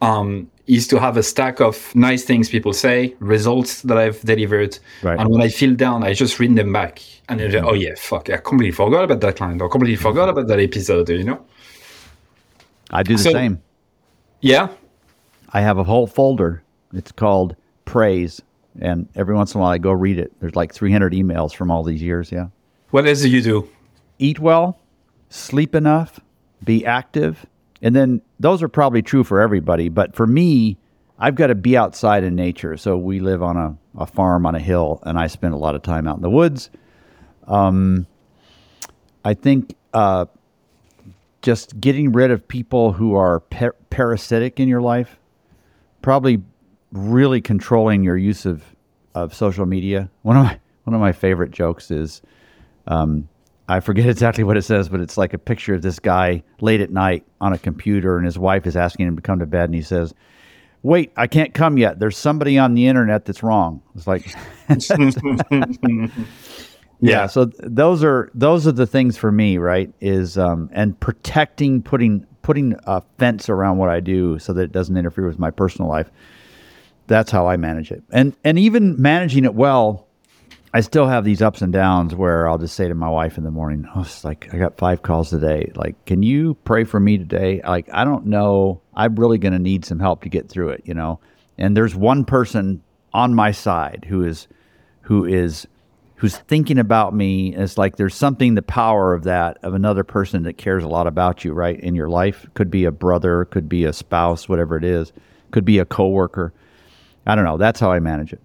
[0.00, 4.78] um, is to have a stack of nice things people say, results that I've delivered.
[5.02, 5.18] Right.
[5.18, 7.02] And when I feel down, I just read them back.
[7.28, 7.66] And then, mm-hmm.
[7.66, 10.08] oh, yeah, fuck, I completely forgot about that client or completely mm-hmm.
[10.08, 11.44] forgot about that episode, you know?
[12.90, 13.62] I do the so, same.
[14.40, 14.68] Yeah.
[15.54, 16.62] I have a whole folder.
[16.92, 18.42] It's called Praise
[18.80, 20.32] and every once in a while I go read it.
[20.40, 22.32] There's like 300 emails from all these years.
[22.32, 22.48] Yeah.
[22.90, 23.68] What is it you do?
[24.18, 24.78] Eat well,
[25.28, 26.20] sleep enough,
[26.62, 27.46] be active,
[27.80, 29.88] and then those are probably true for everybody.
[29.88, 30.76] But for me,
[31.18, 32.76] I've got to be outside in nature.
[32.76, 35.74] So we live on a, a farm on a hill, and I spend a lot
[35.74, 36.70] of time out in the woods.
[37.46, 38.06] Um,
[39.24, 40.26] I think uh,
[41.42, 45.18] just getting rid of people who are par- parasitic in your life
[46.02, 46.42] probably
[46.92, 48.62] really controlling your use of,
[49.14, 50.10] of social media.
[50.22, 52.22] One of my one of my favorite jokes is,
[52.88, 53.28] um,
[53.68, 56.80] I forget exactly what it says, but it's like a picture of this guy late
[56.80, 59.64] at night on a computer, and his wife is asking him to come to bed,
[59.64, 60.14] and he says,
[60.82, 61.98] "Wait, I can't come yet.
[61.98, 64.34] There's somebody on the internet that's wrong." It's like,
[64.68, 66.08] yeah.
[67.00, 67.26] yeah.
[67.26, 69.92] So those are those are the things for me, right?
[70.00, 74.72] Is um, and protecting, putting putting a fence around what I do so that it
[74.72, 76.10] doesn't interfere with my personal life
[77.06, 78.02] that's how I manage it.
[78.10, 80.06] And and even managing it well,
[80.74, 83.44] I still have these ups and downs where I'll just say to my wife in
[83.44, 85.70] the morning, "Oh, it's like I got five calls today.
[85.74, 87.60] Like, can you pray for me today?
[87.66, 88.80] Like, I don't know.
[88.94, 91.20] I'm really going to need some help to get through it, you know."
[91.58, 92.82] And there's one person
[93.12, 94.48] on my side who is
[95.02, 95.66] who is
[96.16, 97.54] who's thinking about me.
[97.54, 101.06] It's like there's something the power of that of another person that cares a lot
[101.06, 102.46] about you, right, in your life.
[102.54, 105.12] Could be a brother, could be a spouse, whatever it is.
[105.50, 106.54] Could be a coworker
[107.26, 107.56] I don't know.
[107.56, 108.40] That's how I manage it.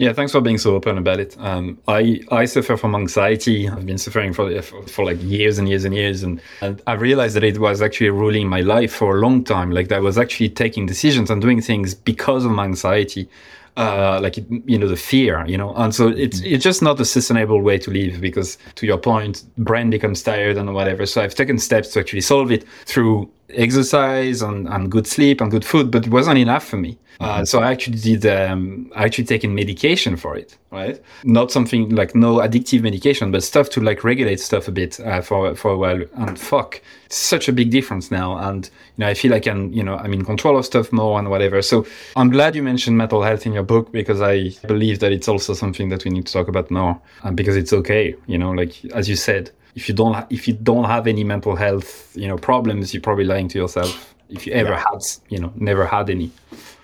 [0.00, 1.36] Yeah, thanks for being so open about it.
[1.38, 3.68] Um, I I suffer from anxiety.
[3.68, 6.94] I've been suffering for for, for like years and years and years, and, and I
[6.94, 9.72] realized that it was actually ruling my life for a long time.
[9.72, 13.28] Like I was actually taking decisions and doing things because of my anxiety,
[13.76, 15.74] uh, like you know the fear, you know.
[15.74, 16.54] And so it's mm-hmm.
[16.54, 20.56] it's just not a sustainable way to live because, to your point, brain becomes tired
[20.56, 21.04] and whatever.
[21.04, 25.50] So I've taken steps to actually solve it through exercise and, and good sleep and
[25.50, 26.98] good food, but it wasn't enough for me.
[27.20, 30.98] Uh, so I actually did, um, I actually taken medication for it, right?
[31.22, 35.20] Not something like no addictive medication, but stuff to like regulate stuff a bit uh,
[35.20, 36.02] for for a while.
[36.14, 38.38] And fuck, it's such a big difference now.
[38.38, 38.64] And
[38.96, 41.28] you know, I feel like I'm, you know, I'm in control of stuff more and
[41.28, 41.60] whatever.
[41.60, 41.86] So
[42.16, 45.52] I'm glad you mentioned mental health in your book because I believe that it's also
[45.52, 48.82] something that we need to talk about more, and because it's okay, you know, like
[48.94, 52.36] as you said, if you don't if you don't have any mental health you know
[52.36, 54.14] problems you're probably lying to yourself.
[54.28, 54.84] If you ever yeah.
[54.90, 56.30] had you know never had any.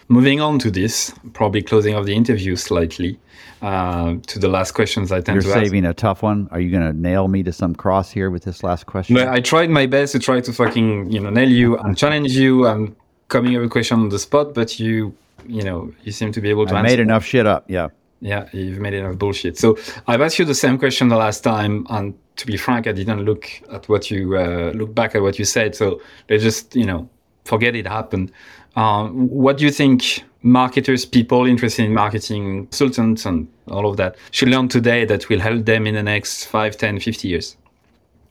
[0.08, 3.18] Moving on to this probably closing of the interview slightly
[3.60, 5.92] uh, to the last questions i tend you're to saving ask.
[5.92, 6.48] a tough one.
[6.52, 9.16] Are you going to nail me to some cross here with this last question?
[9.18, 12.66] I tried my best to try to fucking you know nail you and challenge you.
[12.66, 12.94] And
[13.28, 15.12] coming up with a question on the spot but you
[15.46, 17.88] you know you seem to be able to I made enough shit up yeah.
[18.20, 19.58] Yeah, you've made enough bullshit.
[19.58, 19.76] So
[20.06, 23.24] I've asked you the same question the last time, and to be frank, I didn't
[23.24, 25.74] look at what you uh, look back at what you said.
[25.74, 27.08] So let's just you know
[27.44, 28.32] forget it happened.
[28.76, 34.16] Um, what do you think marketers, people interested in marketing, consultants, and all of that
[34.30, 37.56] should learn today that will help them in the next 5, 10, 50 years?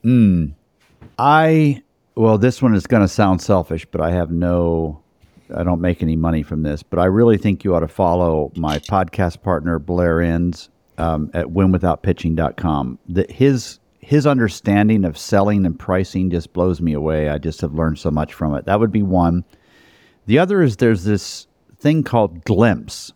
[0.02, 0.46] Hmm.
[1.18, 1.82] I
[2.14, 5.02] well, this one is going to sound selfish, but I have no
[5.54, 8.52] I don't make any money from this, but I really think you ought to follow
[8.56, 12.98] my podcast partner Blair Enns um, at winwithoutpitching.com.
[13.08, 17.28] That his his understanding of selling and pricing just blows me away.
[17.28, 18.64] I just have learned so much from it.
[18.64, 19.44] That would be one.
[20.26, 21.48] The other is there's this
[21.80, 23.12] thing called Glimpse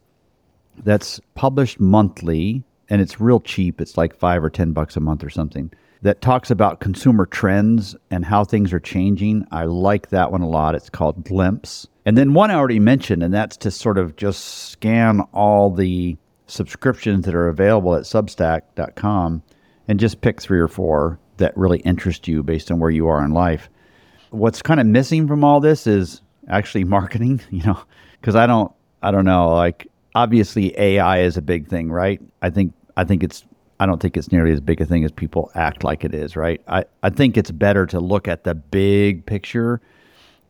[0.83, 3.81] that's published monthly and it's real cheap.
[3.81, 5.71] It's like five or ten bucks a month or something
[6.03, 9.47] that talks about consumer trends and how things are changing.
[9.53, 10.75] I like that one a lot.
[10.75, 11.87] It's called Glimpse.
[12.05, 16.17] And then one I already mentioned, and that's to sort of just scan all the
[16.49, 19.45] subscriptions that are available at substack.com
[19.91, 23.25] and just pick three or four that really interest you based on where you are
[23.25, 23.69] in life.
[24.31, 27.83] What's kind of missing from all this is actually marketing, you know,
[28.21, 28.71] because I don't,
[29.03, 32.21] I don't know, like obviously AI is a big thing, right?
[32.41, 33.45] I think, I think it's
[33.81, 36.37] I don't think it's nearly as big a thing as people act like it is,
[36.37, 36.61] right?
[36.69, 39.81] I, I think it's better to look at the big picture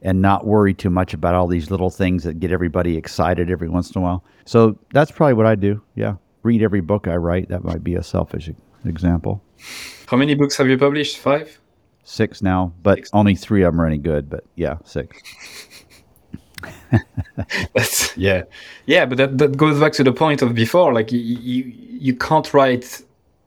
[0.03, 3.71] and not worry too much about all these little things that get everybody excited every
[3.71, 4.23] once in a while.
[4.45, 5.81] So that's probably what I do.
[5.95, 6.17] Yeah.
[6.43, 7.49] Read every book I write.
[7.49, 8.51] That might be a selfish
[8.89, 9.43] example.
[10.07, 11.19] How many books have you published?
[11.19, 11.59] Five?
[12.05, 13.11] Six now, but six.
[13.13, 14.29] only three of them are any good.
[14.31, 15.17] But yeah, six.
[17.75, 18.43] That's yeah,
[18.87, 19.07] yeah.
[19.07, 20.93] But that, that goes back to the point of before.
[20.93, 23.03] Like you, you, you can't write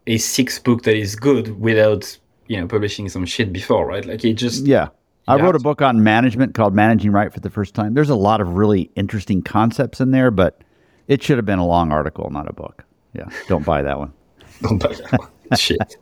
[0.08, 2.18] a six book that is good without
[2.48, 4.06] you know publishing some shit before, right?
[4.06, 4.90] Like it just yeah.
[5.26, 7.94] I wrote a book on management called Managing Right for the first time.
[7.94, 10.62] There's a lot of really interesting concepts in there, but
[11.08, 12.84] it should have been a long article, not a book.
[13.14, 14.12] Yeah, don't buy that one.
[14.62, 15.30] don't buy that one.
[15.58, 15.98] Shit.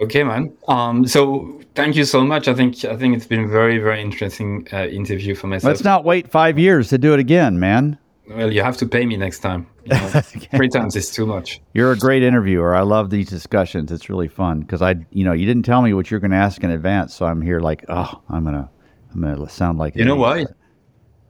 [0.00, 0.52] Okay, man.
[0.68, 2.48] Um, so thank you so much.
[2.48, 5.70] I think I think it's been a very very interesting uh, interview for myself.
[5.70, 7.98] Let's not wait five years to do it again, man.
[8.28, 9.66] Well, you have to pay me next time.
[9.84, 10.08] You know,
[10.56, 11.60] three times is too much.
[11.74, 12.74] You're a great interviewer.
[12.74, 13.92] I love these discussions.
[13.92, 16.38] It's really fun because I, you know, you didn't tell me what you're going to
[16.38, 18.70] ask in advance, so I'm here like, oh, I'm gonna,
[19.12, 19.94] I'm gonna sound like.
[19.94, 20.46] You know why?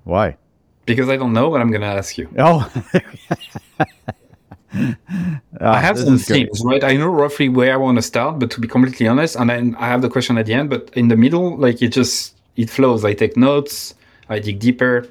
[0.05, 0.37] Why?
[0.87, 2.29] Because I don't know what I'm going to ask you.
[2.39, 2.71] Oh.
[5.61, 6.83] Ah, I have some themes, right?
[6.83, 9.77] I know roughly where I want to start, but to be completely honest, and then
[9.79, 12.71] I have the question at the end, but in the middle, like it just it
[12.71, 13.05] flows.
[13.05, 13.95] I take notes,
[14.29, 15.07] I dig deeper.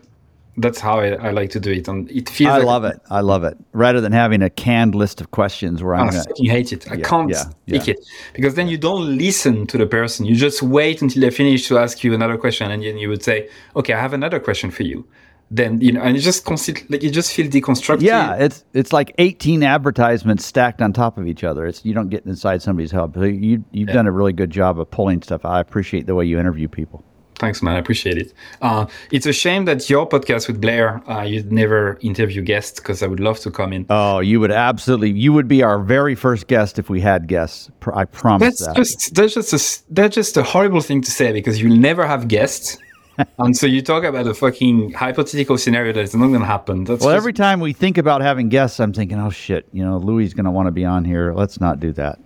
[0.55, 2.51] That's how I, I like to do it, and it feels.
[2.51, 3.01] I like love it.
[3.09, 3.57] I love it.
[3.71, 6.09] Rather than having a canned list of questions where I'm.
[6.09, 6.91] Ah, I fucking hate it.
[6.91, 7.93] I yeah, can't yeah, take yeah.
[7.95, 10.25] it because then you don't listen to the person.
[10.25, 13.23] You just wait until they finish to ask you another question, and then you would
[13.23, 15.07] say, "Okay, I have another question for you."
[15.51, 16.49] Then you know and you just
[16.89, 21.27] like you just feel deconstructed yeah it's it's like 18 advertisements stacked on top of
[21.27, 21.65] each other.
[21.65, 23.93] It's you don't get inside somebody's head so you you've yeah.
[23.93, 25.45] done a really good job of pulling stuff.
[25.45, 27.03] I appreciate the way you interview people.
[27.39, 27.75] Thanks man.
[27.75, 28.33] I appreciate it.
[28.61, 33.01] Uh, it's a shame that your podcast with blair uh, you'd never interview guests because
[33.03, 33.85] i would love to come in.
[33.89, 37.69] Oh you would absolutely you would be our very first guest if we had guests.
[37.93, 38.75] I promise that's that.
[38.75, 42.27] just that's just a, that's just a horrible thing to say because you'll never have
[42.27, 42.77] guests
[43.37, 46.83] and so you talk about a fucking hypothetical scenario that's not going to happen.
[46.83, 47.17] That's well, just...
[47.17, 50.33] every time we think about having guests, I'm thinking, oh shit, you know, Louis is
[50.33, 51.33] going to want to be on here.
[51.33, 52.19] Let's not do that.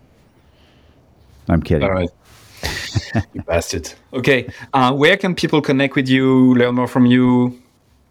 [1.49, 1.83] I'm kidding.
[1.83, 2.09] All right.
[3.33, 3.91] you bastard.
[4.13, 4.49] Okay.
[4.73, 7.61] Uh, where can people connect with you, learn more from you?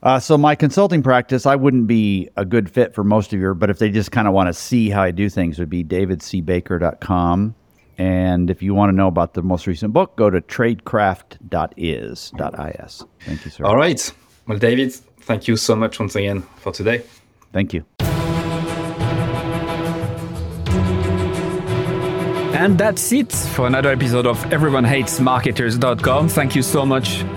[0.02, 3.54] Uh, so my consulting practice, I wouldn't be a good fit for most of you,
[3.54, 5.82] but if they just kind of want to see how I do things, would be
[5.82, 7.54] davidcbaker.com.
[7.98, 13.04] And if you want to know about the most recent book, go to tradecraft.is.is.
[13.20, 13.64] Thank you, sir.
[13.64, 14.12] All right.
[14.46, 17.02] Well, David, thank you so much once again for today.
[17.52, 17.84] Thank you.
[22.56, 26.28] And that's it for another episode of EveryoneHatesMarketers.com.
[26.28, 27.22] Thank you so much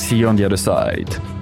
[0.00, 1.39] See you on the other side.